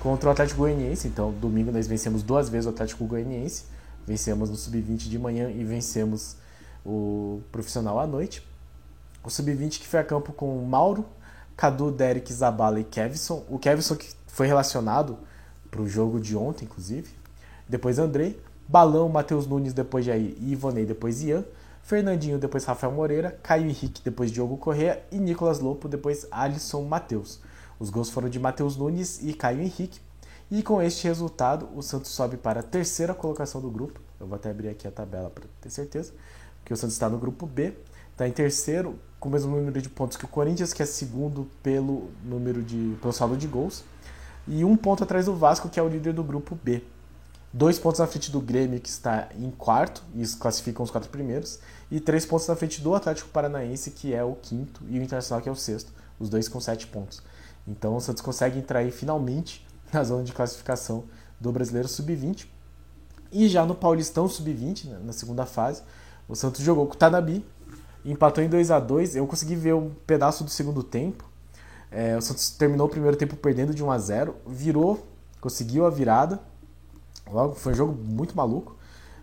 contra 0.00 0.28
o 0.28 0.32
Atlético 0.32 0.60
Goianiense. 0.60 1.06
Então, 1.06 1.32
domingo 1.32 1.70
nós 1.70 1.86
vencemos 1.86 2.22
duas 2.22 2.48
vezes 2.48 2.66
o 2.66 2.70
Atlético 2.70 3.04
Goianiense. 3.04 3.64
Vencemos 4.06 4.50
no 4.50 4.56
Sub-20 4.56 5.08
de 5.08 5.18
manhã 5.18 5.50
e 5.50 5.62
vencemos 5.64 6.36
o 6.84 7.42
profissional 7.52 7.98
à 8.00 8.06
noite. 8.06 8.46
O 9.22 9.30
Sub-20 9.30 9.78
que 9.78 9.86
foi 9.86 10.00
a 10.00 10.04
campo 10.04 10.32
com 10.32 10.62
Mauro, 10.64 11.04
Cadu, 11.60 11.90
Derek, 11.90 12.32
Zabala 12.32 12.80
e 12.80 12.84
Kevson. 12.84 13.44
O 13.46 13.58
Kevson 13.58 13.94
que 13.94 14.08
foi 14.28 14.46
relacionado 14.46 15.18
para 15.70 15.82
o 15.82 15.86
jogo 15.86 16.18
de 16.18 16.34
ontem, 16.34 16.64
inclusive. 16.64 17.10
Depois 17.68 17.98
Andrei, 17.98 18.40
Balão, 18.66 19.10
Matheus 19.10 19.46
Nunes, 19.46 19.74
depois 19.74 20.06
Jair 20.06 20.34
e 20.40 20.52
Ivonei, 20.52 20.86
depois 20.86 21.22
Ian. 21.22 21.44
Fernandinho, 21.82 22.38
depois 22.38 22.64
Rafael 22.64 22.94
Moreira, 22.94 23.38
Caio 23.42 23.66
Henrique, 23.66 24.00
depois 24.02 24.32
Diogo 24.32 24.56
Correa 24.56 25.04
e 25.12 25.18
Nicolas 25.18 25.60
Lopo, 25.60 25.86
depois 25.86 26.26
Alisson 26.30 26.84
Matheus. 26.84 27.40
Os 27.78 27.90
gols 27.90 28.08
foram 28.08 28.30
de 28.30 28.38
Matheus 28.38 28.78
Nunes 28.78 29.22
e 29.22 29.34
Caio 29.34 29.60
Henrique. 29.60 30.00
E 30.50 30.62
com 30.62 30.80
este 30.80 31.06
resultado, 31.06 31.68
o 31.76 31.82
Santos 31.82 32.10
sobe 32.10 32.38
para 32.38 32.60
a 32.60 32.62
terceira 32.62 33.12
colocação 33.12 33.60
do 33.60 33.70
grupo. 33.70 34.00
Eu 34.18 34.26
vou 34.26 34.36
até 34.36 34.48
abrir 34.48 34.70
aqui 34.70 34.88
a 34.88 34.90
tabela 34.90 35.28
para 35.28 35.44
ter 35.60 35.68
certeza, 35.68 36.14
porque 36.60 36.72
o 36.72 36.76
Santos 36.76 36.94
está 36.94 37.06
no 37.06 37.18
grupo 37.18 37.46
B, 37.46 37.74
está 38.20 38.28
em 38.28 38.32
terceiro, 38.32 38.98
com 39.18 39.30
o 39.30 39.32
mesmo 39.32 39.56
número 39.56 39.80
de 39.80 39.88
pontos 39.88 40.16
que 40.16 40.26
o 40.26 40.28
Corinthians, 40.28 40.74
que 40.74 40.82
é 40.82 40.86
segundo 40.86 41.48
pelo 41.62 42.10
número 42.22 42.62
de 42.62 42.94
pelo 43.00 43.12
saldo 43.12 43.36
de 43.36 43.46
gols, 43.46 43.82
e 44.46 44.62
um 44.62 44.76
ponto 44.76 45.04
atrás 45.04 45.24
do 45.24 45.34
Vasco, 45.34 45.70
que 45.70 45.80
é 45.80 45.82
o 45.82 45.88
líder 45.88 46.12
do 46.12 46.22
grupo 46.22 46.58
B. 46.62 46.82
Dois 47.52 47.78
pontos 47.78 47.98
na 47.98 48.06
frente 48.06 48.30
do 48.30 48.40
Grêmio, 48.40 48.78
que 48.78 48.88
está 48.88 49.28
em 49.36 49.50
quarto, 49.50 50.02
e 50.14 50.22
isso 50.22 50.38
classificam 50.38 50.84
os 50.84 50.90
quatro 50.90 51.08
primeiros, 51.08 51.60
e 51.90 51.98
três 51.98 52.26
pontos 52.26 52.46
na 52.46 52.54
frente 52.54 52.80
do 52.80 52.94
Atlético 52.94 53.30
Paranaense, 53.30 53.90
que 53.90 54.14
é 54.14 54.22
o 54.22 54.34
quinto, 54.34 54.82
e 54.88 54.98
o 54.98 55.02
Internacional, 55.02 55.42
que 55.42 55.48
é 55.48 55.52
o 55.52 55.56
sexto, 55.56 55.90
os 56.18 56.28
dois 56.28 56.46
com 56.46 56.60
sete 56.60 56.86
pontos. 56.86 57.22
Então 57.66 57.96
o 57.96 58.00
Santos 58.00 58.22
consegue 58.22 58.58
entrar 58.58 58.80
aí 58.80 58.90
finalmente 58.90 59.66
na 59.92 60.04
zona 60.04 60.22
de 60.22 60.32
classificação 60.32 61.04
do 61.40 61.50
Brasileiro 61.50 61.88
Sub-20. 61.88 62.46
E 63.32 63.48
já 63.48 63.64
no 63.64 63.74
Paulistão 63.74 64.28
Sub-20, 64.28 64.84
né, 64.84 65.00
na 65.04 65.12
segunda 65.12 65.46
fase, 65.46 65.82
o 66.28 66.36
Santos 66.36 66.62
jogou 66.62 66.86
com 66.86 66.94
o 66.94 66.96
Tanabi, 66.96 67.44
empatou 68.04 68.42
em 68.42 68.48
2 68.48 68.70
a 68.70 68.78
2 68.78 69.16
Eu 69.16 69.26
consegui 69.26 69.56
ver 69.56 69.74
um 69.74 69.90
pedaço 70.06 70.44
do 70.44 70.50
segundo 70.50 70.82
tempo. 70.82 71.24
É, 71.90 72.16
o 72.16 72.22
Santos 72.22 72.50
terminou 72.50 72.86
o 72.86 72.90
primeiro 72.90 73.16
tempo 73.16 73.36
perdendo 73.36 73.74
de 73.74 73.82
1 73.82 73.90
a 73.90 73.98
0 73.98 74.36
virou, 74.46 75.06
conseguiu 75.40 75.86
a 75.86 75.90
virada. 75.90 76.40
Logo, 77.30 77.54
foi 77.54 77.72
um 77.72 77.76
jogo 77.76 77.92
muito 77.92 78.36
maluco. 78.36 78.76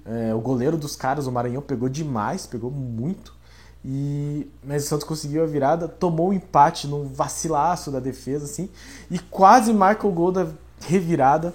É, 0.05 0.33
o 0.33 0.39
goleiro 0.39 0.77
dos 0.77 0.95
caras, 0.95 1.27
o 1.27 1.31
Maranhão, 1.31 1.61
pegou 1.61 1.89
demais, 1.89 2.45
pegou 2.45 2.71
muito. 2.71 3.35
E 3.83 4.49
mas 4.63 4.85
o 4.85 4.87
Santos 4.87 5.07
conseguiu 5.07 5.43
a 5.43 5.45
virada, 5.45 5.87
tomou 5.87 6.27
o 6.27 6.29
um 6.29 6.33
empate 6.33 6.87
num 6.87 7.07
vacilaço 7.07 7.91
da 7.91 7.99
defesa, 7.99 8.45
assim, 8.45 8.69
e 9.09 9.19
quase 9.19 9.71
marca 9.73 10.07
o 10.07 10.11
gol 10.11 10.31
da 10.31 10.47
revirada 10.81 11.53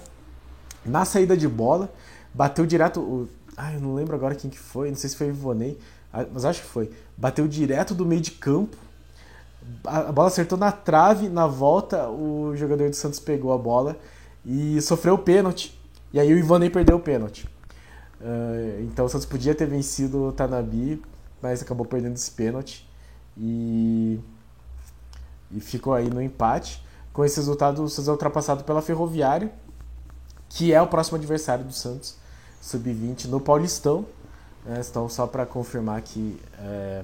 na 0.85 1.05
saída 1.05 1.35
de 1.35 1.47
bola. 1.47 1.91
Bateu 2.33 2.65
direto. 2.65 2.99
O, 2.99 3.29
ai, 3.55 3.75
eu 3.75 3.81
não 3.81 3.93
lembro 3.93 4.15
agora 4.15 4.35
quem 4.35 4.49
que 4.49 4.59
foi, 4.59 4.89
não 4.89 4.95
sei 4.95 5.09
se 5.09 5.15
foi 5.15 5.27
o 5.27 5.29
Ivonei. 5.29 5.77
Ah, 6.11 6.25
mas 6.31 6.45
acho 6.45 6.61
que 6.61 6.67
foi. 6.67 6.91
Bateu 7.17 7.47
direto 7.47 7.93
do 7.93 8.05
meio 8.05 8.21
de 8.21 8.31
campo. 8.31 8.77
A 9.85 10.11
bola 10.11 10.27
acertou 10.27 10.57
na 10.57 10.71
trave, 10.71 11.29
na 11.29 11.47
volta, 11.47 12.09
o 12.09 12.55
jogador 12.55 12.89
do 12.89 12.95
Santos 12.95 13.19
pegou 13.19 13.53
a 13.53 13.57
bola 13.57 13.97
e 14.45 14.81
sofreu 14.81 15.13
o 15.13 15.17
pênalti. 15.17 15.79
E 16.11 16.19
aí 16.19 16.33
o 16.33 16.37
Ivonei 16.37 16.69
perdeu 16.69 16.97
o 16.97 16.99
pênalti. 16.99 17.49
Uh, 18.19 18.81
então 18.83 19.05
o 19.05 19.09
Santos 19.09 19.25
podia 19.25 19.55
ter 19.55 19.65
vencido 19.65 20.27
o 20.27 20.31
Tanabi, 20.31 21.01
mas 21.41 21.61
acabou 21.61 21.85
perdendo 21.85 22.15
esse 22.15 22.31
pênalti. 22.31 22.87
E, 23.37 24.19
e 25.51 25.59
ficou 25.59 25.93
aí 25.93 26.09
no 26.09 26.21
empate. 26.21 26.83
Com 27.11 27.23
esse 27.23 27.37
resultado, 27.37 27.83
o 27.83 27.89
Santos 27.89 28.07
é 28.07 28.11
ultrapassado 28.11 28.63
pela 28.63 28.81
Ferroviária, 28.81 29.51
que 30.49 30.73
é 30.73 30.81
o 30.81 30.87
próximo 30.87 31.17
adversário 31.17 31.63
do 31.63 31.73
Santos, 31.73 32.15
sub-20, 32.61 33.25
no 33.25 33.39
Paulistão. 33.39 34.05
Né? 34.65 34.81
Então, 34.87 35.07
só 35.09 35.27
para 35.27 35.45
confirmar 35.45 36.01
que 36.01 36.39
é, 36.59 37.03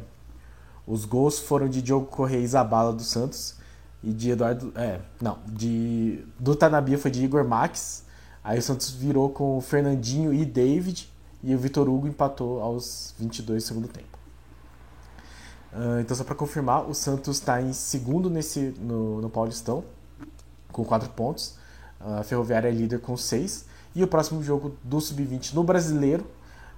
os 0.87 1.05
gols 1.05 1.39
foram 1.39 1.67
de 1.67 1.81
Diogo 1.81 2.07
Correia 2.07 2.41
e 2.41 2.47
Zabala 2.47 2.93
do 2.93 3.03
Santos 3.03 3.55
e 4.03 4.11
de 4.11 4.31
Eduardo. 4.31 4.71
É, 4.75 4.99
não, 5.21 5.39
de, 5.47 6.25
do 6.39 6.55
Tanabia 6.55 6.97
foi 6.97 7.11
de 7.11 7.23
Igor 7.23 7.45
Max. 7.45 8.03
Aí 8.43 8.57
o 8.57 8.61
Santos 8.61 8.89
virou 8.91 9.29
com 9.29 9.57
o 9.57 9.61
Fernandinho 9.61 10.33
e 10.33 10.45
David 10.45 11.11
e 11.43 11.53
o 11.53 11.57
Vitor 11.57 11.87
Hugo 11.87 12.07
empatou 12.07 12.61
aos 12.61 13.13
22 13.19 13.63
do 13.63 13.67
segundo 13.67 13.87
tempo. 13.87 14.17
Uh, 15.71 15.99
então, 15.99 16.17
só 16.17 16.23
para 16.23 16.33
confirmar, 16.33 16.89
o 16.89 16.95
Santos 16.95 17.37
está 17.37 17.61
em 17.61 17.73
segundo 17.73 18.29
nesse, 18.29 18.73
no, 18.79 19.21
no 19.21 19.29
Paulistão, 19.29 19.83
com 20.71 20.83
4 20.83 21.09
pontos. 21.09 21.55
A 21.99 22.23
Ferroviária 22.23 22.69
é 22.69 22.71
líder 22.71 22.99
com 22.99 23.15
6. 23.15 23.65
E 23.93 24.03
o 24.03 24.07
próximo 24.07 24.41
jogo 24.41 24.75
do 24.83 24.99
Sub-20 24.99 25.53
no 25.53 25.63
Brasileiro 25.63 26.25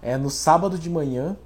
é 0.01 0.17
no 0.17 0.29
sábado 0.29 0.77
de 0.77 0.89
manhã, 0.89 1.37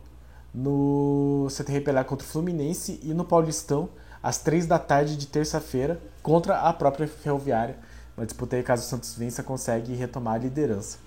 no 0.53 1.47
CTR 1.49 1.81
Pelé 1.81 2.03
contra 2.03 2.25
o 2.25 2.29
Fluminense 2.29 2.99
e 3.03 3.13
no 3.13 3.25
Paulistão, 3.25 3.89
às 4.23 4.37
3 4.37 4.65
da 4.65 4.79
tarde 4.79 5.17
de 5.17 5.27
terça-feira, 5.27 6.01
contra 6.23 6.61
a 6.61 6.73
própria 6.73 7.07
Ferroviária. 7.07 7.77
Uma 8.17 8.25
disputa 8.25 8.55
aí, 8.55 8.63
caso 8.63 8.83
o 8.83 8.85
Santos 8.85 9.13
vença, 9.15 9.43
consegue 9.43 9.93
retomar 9.93 10.35
a 10.35 10.37
liderança. 10.37 10.97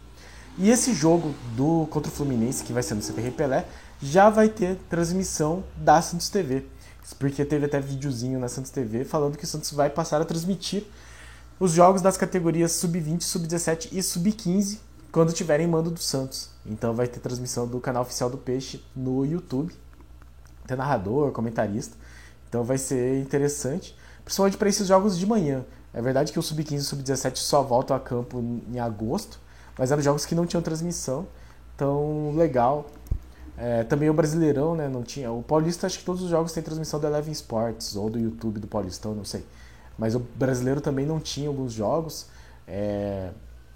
E 0.59 0.71
esse 0.71 0.93
jogo 0.93 1.35
do 1.57 1.87
contra 1.91 2.11
o 2.11 2.15
Fluminense, 2.15 2.63
que 2.63 2.73
vai 2.73 2.83
ser 2.83 2.95
no 2.95 3.03
CTR 3.03 3.31
Pelé, 3.31 3.65
já 4.03 4.29
vai 4.29 4.49
ter 4.49 4.77
transmissão 4.89 5.65
da 5.77 6.03
Santos 6.03 6.29
TV. 6.29 6.67
Porque 7.19 7.45
teve 7.45 7.65
até 7.65 7.81
videozinho 7.81 8.39
na 8.39 8.49
Santos 8.49 8.71
TV 8.71 9.05
falando 9.05 9.39
que 9.39 9.45
o 9.45 9.47
Santos 9.47 9.71
vai 9.73 9.89
passar 9.89 10.21
a 10.21 10.25
transmitir 10.27 10.85
os 11.59 11.73
jogos 11.73 12.03
das 12.03 12.17
categorias 12.17 12.73
sub-20, 12.73 13.23
sub-17 13.23 13.89
e 13.93 14.03
sub-15 14.03 14.79
quando 15.11 15.33
tiverem 15.33 15.67
mando 15.67 15.91
do 15.91 16.01
Santos. 16.01 16.51
Então 16.69 16.95
vai 16.95 17.09
ter 17.09 17.19
transmissão 17.19 17.67
do 17.67 17.81
canal 17.81 18.03
oficial 18.03 18.29
do 18.29 18.37
Peixe 18.37 18.85
no 18.95 19.25
YouTube. 19.25 19.75
Tem 20.67 20.77
narrador, 20.77 21.33
comentarista. 21.33 21.97
Então 22.49 22.63
vai 22.63 22.79
ser 22.79 23.21
interessante, 23.21 23.97
principalmente 24.25 24.57
para 24.57 24.69
esses 24.69 24.87
jogos 24.87 25.19
de 25.19 25.27
manhã. 25.27 25.65
É 25.93 26.03
verdade 26.03 26.33
que 26.33 26.39
o 26.39 26.43
Sub-15 26.43 26.73
e 26.73 26.77
o 26.77 26.83
Sub-17 26.83 27.37
só 27.37 27.63
voltam 27.63 27.97
a 27.97 28.01
campo 28.01 28.39
em 28.71 28.79
agosto, 28.79 29.41
mas 29.79 29.91
eram 29.91 30.03
jogos 30.03 30.27
que 30.27 30.35
não 30.35 30.47
tinham 30.47 30.63
transmissão. 30.63 31.27
Então, 31.75 32.33
legal. 32.37 32.87
É, 33.57 33.83
também 33.83 34.09
o 34.09 34.15
Brasileirão, 34.15 34.77
né? 34.77 34.89
Não 34.89 35.03
tinha. 35.03 35.33
O 35.33 35.43
Paulista, 35.43 35.87
acho 35.87 35.99
que 35.99 36.05
todos 36.05 36.23
os 36.23 36.31
jogos 36.31 36.53
têm 36.53 36.63
transmissão 36.63 37.01
da 37.01 37.09
Eleven 37.09 37.33
Sports 37.33 37.97
ou 37.97 38.09
do 38.09 38.19
YouTube 38.19 38.61
do 38.61 38.69
Paulistão, 38.69 39.15
não 39.15 39.25
sei. 39.25 39.45
Mas 39.99 40.15
o 40.15 40.21
brasileiro 40.21 40.81
também 40.81 41.05
não 41.05 41.19
tinha 41.19 41.49
alguns 41.49 41.73
jogos. 41.73 42.27
É, 42.67 43.31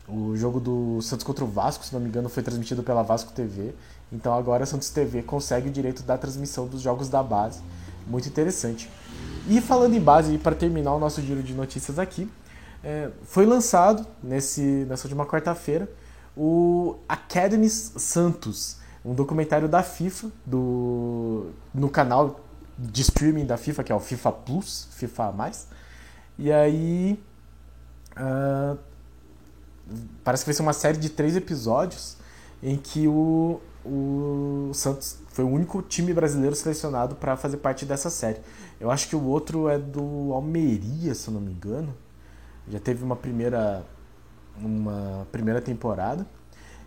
o 0.09 0.37
jogo 0.37 0.59
do 0.59 1.01
Santos 1.01 1.25
contra 1.25 1.45
o 1.45 1.49
Vasco, 1.49 1.85
se 1.85 1.93
não 1.93 2.01
me 2.01 2.09
engano, 2.09 2.29
foi 2.29 2.43
transmitido 2.43 2.83
pela 2.83 3.03
Vasco 3.03 3.33
TV. 3.33 3.75
Então 4.13 4.35
agora 4.35 4.65
a 4.65 4.67
Santos 4.67 4.91
TV 4.91 5.23
consegue 5.23 5.69
o 5.69 5.73
direito 5.73 6.03
da 6.03 6.19
transmissão 6.19 6.67
dos 6.67 6.81
jogos 6.81 7.09
da 7.09 7.23
base. 7.23 7.63
Muito 8.07 8.29
interessante. 8.29 8.91
E 9.49 9.61
falando 9.61 9.95
em 9.95 10.01
base, 10.01 10.37
para 10.39 10.55
terminar 10.55 10.95
o 10.95 10.99
nosso 10.99 11.21
giro 11.23 11.43
de 11.43 11.55
notícias 11.55 11.99
aqui, 11.99 12.31
é, 12.83 13.11
foi 13.25 13.47
lançado 13.47 14.07
nesse, 14.23 14.61
nessa 14.89 15.07
última 15.07 15.25
quarta-feira 15.25 15.89
o 16.37 16.97
Academies 17.09 17.93
Santos, 17.97 18.79
um 19.05 19.15
documentário 19.15 19.69
da 19.69 19.83
FIFA, 19.83 20.31
do, 20.47 21.51
no 21.75 21.89
canal 21.89 22.41
de 22.79 23.03
streaming 23.03 23.45
da 23.45 23.57
FIFA, 23.57 23.85
que 23.85 23.93
é 23.93 23.95
o 23.95 24.01
FIFA 24.01 24.33
Plus, 24.33 24.89
FIFA 24.93 25.33
Mais. 25.33 25.69
E 26.39 26.51
aí. 26.51 27.23
Uh, 28.17 28.77
parece 30.25 30.45
que 30.45 30.49
vai 30.49 30.55
ser 30.55 30.63
uma 30.63 30.73
série 30.73 30.99
de 30.99 31.09
três 31.09 31.37
episódios 31.37 32.17
em 32.63 32.77
que 32.77 33.09
o, 33.09 33.61
o 33.85 34.71
Santos 34.73 35.19
foi 35.29 35.45
o 35.45 35.49
único 35.49 35.83
time 35.83 36.13
brasileiro 36.13 36.55
selecionado 36.55 37.15
para 37.15 37.37
fazer 37.37 37.57
parte 37.59 37.85
dessa 37.85 38.11
série. 38.11 38.41
Eu 38.81 38.91
acho 38.91 39.09
que 39.09 39.17
o 39.17 39.25
outro 39.25 39.69
é 39.69 39.79
do 39.79 40.33
Almeria, 40.33 41.15
se 41.15 41.29
eu 41.29 41.35
não 41.35 41.41
me 41.41 41.53
engano. 41.53 41.95
Já 42.69 42.79
teve 42.79 43.03
uma 43.03 43.17
primeira 43.17 43.85
uma 44.57 45.27
primeira 45.33 45.61
temporada. 45.61 46.27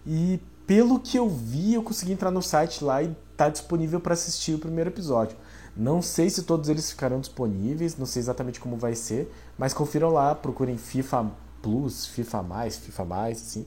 E 0.05 0.39
pelo 0.67 0.99
que 0.99 1.17
eu 1.17 1.29
vi, 1.29 1.73
eu 1.73 1.83
consegui 1.83 2.11
entrar 2.11 2.31
no 2.31 2.41
site 2.41 2.83
lá 2.83 3.01
e 3.01 3.15
tá 3.35 3.49
disponível 3.49 3.99
para 3.99 4.13
assistir 4.13 4.53
o 4.53 4.59
primeiro 4.59 4.89
episódio. 4.89 5.37
Não 5.75 6.01
sei 6.01 6.29
se 6.29 6.43
todos 6.43 6.69
eles 6.69 6.89
ficarão 6.89 7.19
disponíveis, 7.19 7.97
não 7.97 8.05
sei 8.05 8.21
exatamente 8.21 8.59
como 8.59 8.77
vai 8.77 8.95
ser, 8.95 9.31
mas 9.57 9.73
confiram 9.73 10.09
lá, 10.09 10.33
procurem 10.33 10.77
FIFA 10.77 11.31
Plus, 11.65 12.05
FIFA 12.05 12.43
Mais, 12.43 12.77
FIFA 12.77 13.05
Mais, 13.05 13.41
assim. 13.41 13.65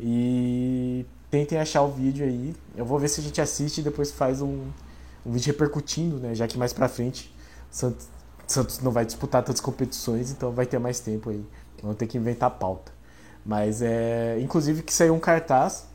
E 0.00 1.06
tentem 1.30 1.56
achar 1.56 1.82
o 1.82 1.92
vídeo 1.92 2.26
aí. 2.26 2.52
Eu 2.76 2.84
vou 2.84 2.98
ver 2.98 3.08
se 3.08 3.20
a 3.20 3.22
gente 3.22 3.40
assiste 3.40 3.78
e 3.78 3.82
depois 3.82 4.10
faz 4.10 4.42
um, 4.42 4.66
um 5.24 5.30
vídeo 5.30 5.46
repercutindo, 5.46 6.16
né? 6.16 6.34
Já 6.34 6.48
que 6.48 6.58
mais 6.58 6.72
pra 6.72 6.88
frente 6.88 7.32
Santos, 7.70 8.08
Santos 8.44 8.80
não 8.80 8.90
vai 8.90 9.06
disputar 9.06 9.44
tantas 9.44 9.60
competições, 9.60 10.32
então 10.32 10.50
vai 10.50 10.66
ter 10.66 10.80
mais 10.80 10.98
tempo 10.98 11.30
aí. 11.30 11.46
Vamos 11.80 11.96
ter 11.96 12.08
que 12.08 12.18
inventar 12.18 12.50
pauta. 12.50 12.90
Mas 13.46 13.82
é. 13.82 14.40
Inclusive 14.40 14.82
que 14.82 14.92
saiu 14.92 15.14
um 15.14 15.20
cartaz 15.20 15.86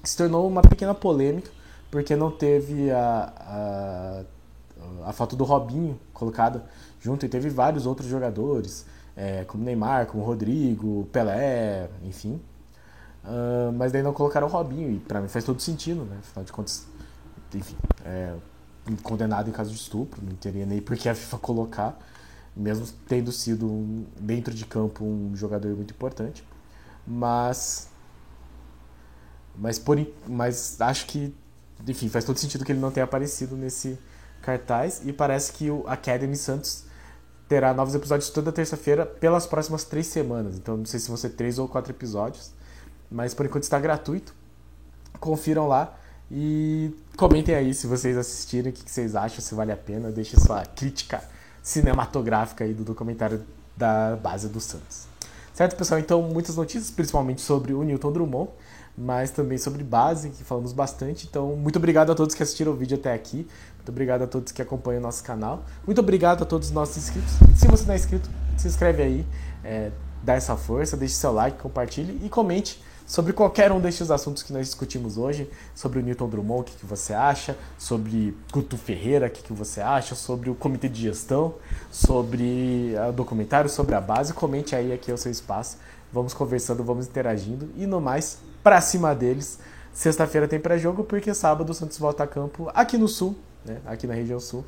que 0.00 0.08
se 0.08 0.16
tornou 0.16 0.46
uma 0.46 0.62
pequena 0.62 0.94
polêmica, 0.94 1.50
porque 1.90 2.14
não 2.14 2.30
teve 2.30 2.88
a, 2.92 4.24
a, 5.04 5.08
a 5.08 5.12
foto 5.12 5.34
do 5.34 5.42
Robinho 5.42 5.98
colocada 6.14 6.64
junto 7.00 7.26
e 7.26 7.28
teve 7.28 7.48
vários 7.48 7.84
outros 7.84 8.08
jogadores 8.08 8.86
é, 9.18 9.44
como 9.44 9.64
Neymar, 9.64 10.06
como 10.06 10.22
Rodrigo, 10.22 11.08
Pelé, 11.12 11.90
enfim. 12.04 12.40
Uh, 13.24 13.72
mas 13.72 13.90
daí 13.90 14.00
não 14.00 14.12
colocaram 14.12 14.46
o 14.46 14.50
Robinho, 14.50 14.92
e 14.92 15.00
para 15.00 15.20
mim 15.20 15.26
faz 15.26 15.44
todo 15.44 15.60
sentido, 15.60 16.04
né? 16.04 16.18
Afinal 16.20 16.44
de 16.44 16.52
contas, 16.52 16.86
enfim, 17.52 17.76
é, 18.04 18.32
condenado 19.02 19.50
em 19.50 19.52
caso 19.52 19.70
de 19.70 19.76
estupro, 19.76 20.22
não 20.24 20.36
teria 20.36 20.64
nem 20.64 20.80
por 20.80 20.96
que 20.96 21.08
a 21.08 21.14
FIFA 21.16 21.38
colocar, 21.38 21.98
mesmo 22.56 22.86
tendo 23.08 23.32
sido 23.32 23.66
um, 23.66 24.06
dentro 24.20 24.54
de 24.54 24.64
campo 24.64 25.04
um 25.04 25.34
jogador 25.34 25.74
muito 25.74 25.90
importante. 25.92 26.44
mas 27.06 27.88
mas 29.56 29.78
por 29.78 29.98
mas 30.28 30.80
acho 30.80 31.06
que 31.06 31.34
enfim, 31.86 32.08
faz 32.08 32.24
todo 32.24 32.38
sentido 32.38 32.64
que 32.64 32.72
ele 32.72 32.80
não 32.80 32.90
tenha 32.90 33.04
aparecido 33.04 33.56
nesse 33.56 33.98
cartaz 34.42 35.02
e 35.04 35.12
parece 35.12 35.52
que 35.52 35.70
o 35.70 35.84
Academy 35.88 36.36
Santos 36.36 36.87
terá 37.48 37.72
novos 37.72 37.94
episódios 37.94 38.28
toda 38.30 38.52
terça-feira 38.52 39.06
pelas 39.06 39.46
próximas 39.46 39.82
três 39.84 40.06
semanas. 40.06 40.56
Então 40.56 40.76
não 40.76 40.84
sei 40.84 41.00
se 41.00 41.08
vão 41.08 41.16
ser 41.16 41.30
três 41.30 41.58
ou 41.58 41.66
quatro 41.66 41.90
episódios, 41.90 42.52
mas 43.10 43.32
por 43.32 43.46
enquanto 43.46 43.64
está 43.64 43.80
gratuito. 43.80 44.34
Confiram 45.18 45.66
lá 45.66 45.96
e 46.30 46.94
comentem 47.16 47.54
aí 47.54 47.72
se 47.72 47.86
vocês 47.86 48.16
assistirem, 48.16 48.70
o 48.70 48.74
que 48.74 48.88
vocês 48.88 49.16
acham, 49.16 49.40
se 49.40 49.54
vale 49.54 49.72
a 49.72 49.76
pena. 49.76 50.10
Deixe 50.12 50.38
sua 50.38 50.64
crítica 50.64 51.22
cinematográfica 51.62 52.64
aí 52.64 52.74
do 52.74 52.84
documentário 52.84 53.42
da 53.76 54.16
base 54.16 54.48
do 54.48 54.60
Santos. 54.60 55.06
Certo, 55.54 55.74
pessoal? 55.74 55.98
Então, 55.98 56.22
muitas 56.22 56.54
notícias, 56.54 56.90
principalmente 56.90 57.40
sobre 57.40 57.72
o 57.72 57.82
Newton 57.82 58.12
Drummond, 58.12 58.50
mas 58.98 59.30
também 59.30 59.56
sobre 59.56 59.84
base, 59.84 60.30
que 60.30 60.42
falamos 60.42 60.72
bastante. 60.72 61.26
Então, 61.30 61.54
muito 61.54 61.76
obrigado 61.76 62.10
a 62.10 62.14
todos 62.14 62.34
que 62.34 62.42
assistiram 62.42 62.72
o 62.72 62.74
vídeo 62.74 62.98
até 62.98 63.14
aqui. 63.14 63.46
Muito 63.76 63.88
obrigado 63.90 64.22
a 64.22 64.26
todos 64.26 64.50
que 64.50 64.60
acompanham 64.60 64.98
o 64.98 65.02
nosso 65.02 65.22
canal. 65.22 65.64
Muito 65.86 66.00
obrigado 66.00 66.42
a 66.42 66.44
todos 66.44 66.68
os 66.68 66.74
nossos 66.74 66.96
inscritos. 66.96 67.32
Se 67.56 67.68
você 67.68 67.86
não 67.86 67.94
é 67.94 67.96
inscrito, 67.96 68.28
se 68.56 68.66
inscreve 68.66 69.02
aí, 69.02 69.26
é, 69.64 69.92
dá 70.22 70.34
essa 70.34 70.56
força, 70.56 70.96
deixe 70.96 71.14
seu 71.14 71.32
like, 71.32 71.58
compartilhe 71.58 72.20
e 72.24 72.28
comente 72.28 72.82
sobre 73.06 73.32
qualquer 73.32 73.72
um 73.72 73.80
destes 73.80 74.10
assuntos 74.10 74.42
que 74.42 74.52
nós 74.52 74.66
discutimos 74.66 75.16
hoje, 75.16 75.48
sobre 75.74 76.00
o 76.00 76.02
Newton 76.02 76.28
Drummond, 76.28 76.60
o 76.60 76.64
que, 76.64 76.76
que 76.76 76.84
você 76.84 77.14
acha, 77.14 77.56
sobre 77.78 78.36
Guto 78.52 78.76
Ferreira, 78.76 79.28
o 79.28 79.30
que, 79.30 79.42
que 79.42 79.52
você 79.52 79.80
acha, 79.80 80.14
sobre 80.14 80.50
o 80.50 80.54
comitê 80.54 80.90
de 80.90 81.00
gestão, 81.00 81.54
sobre 81.90 82.92
o 83.08 83.12
documentário, 83.12 83.70
sobre 83.70 83.94
a 83.94 84.00
base, 84.00 84.34
comente 84.34 84.76
aí 84.76 84.92
aqui 84.92 85.10
é 85.10 85.14
o 85.14 85.16
seu 85.16 85.32
espaço, 85.32 85.78
vamos 86.12 86.34
conversando, 86.34 86.84
vamos 86.84 87.06
interagindo 87.06 87.70
e 87.76 87.86
no 87.86 87.98
mais, 87.98 88.40
pra 88.62 88.80
cima 88.80 89.14
deles. 89.14 89.58
Sexta-feira 89.92 90.46
tem 90.46 90.60
pré-jogo, 90.60 91.04
porque 91.04 91.34
sábado 91.34 91.70
o 91.70 91.74
Santos 91.74 91.98
volta 91.98 92.22
a 92.24 92.26
campo 92.26 92.70
aqui 92.74 92.96
no 92.96 93.08
sul, 93.08 93.36
né, 93.64 93.80
aqui 93.84 94.06
na 94.06 94.14
região 94.14 94.38
sul, 94.38 94.64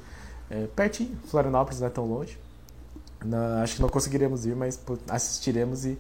é, 0.51 0.67
pertinho, 0.75 1.17
Florianópolis 1.29 1.81
não 1.81 1.87
é 1.87 1.91
tão 1.91 2.05
longe. 2.07 2.39
Acho 3.63 3.77
que 3.77 3.83
não 3.83 3.89
conseguiremos 3.89 4.47
ir, 4.47 4.57
mas 4.57 4.81
assistiremos 5.09 5.85
e 5.85 5.99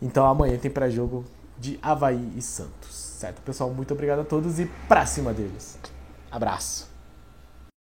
então 0.00 0.24
amanhã 0.24 0.56
tem 0.56 0.70
pré-jogo 0.70 1.24
de 1.58 1.78
Havaí 1.82 2.32
e 2.36 2.42
Santos. 2.42 2.94
Certo, 2.94 3.42
pessoal? 3.42 3.70
Muito 3.70 3.92
obrigado 3.92 4.20
a 4.20 4.24
todos 4.24 4.60
e 4.60 4.66
pra 4.88 5.04
cima 5.04 5.32
deles. 5.32 5.78
Abraço. 6.30 6.93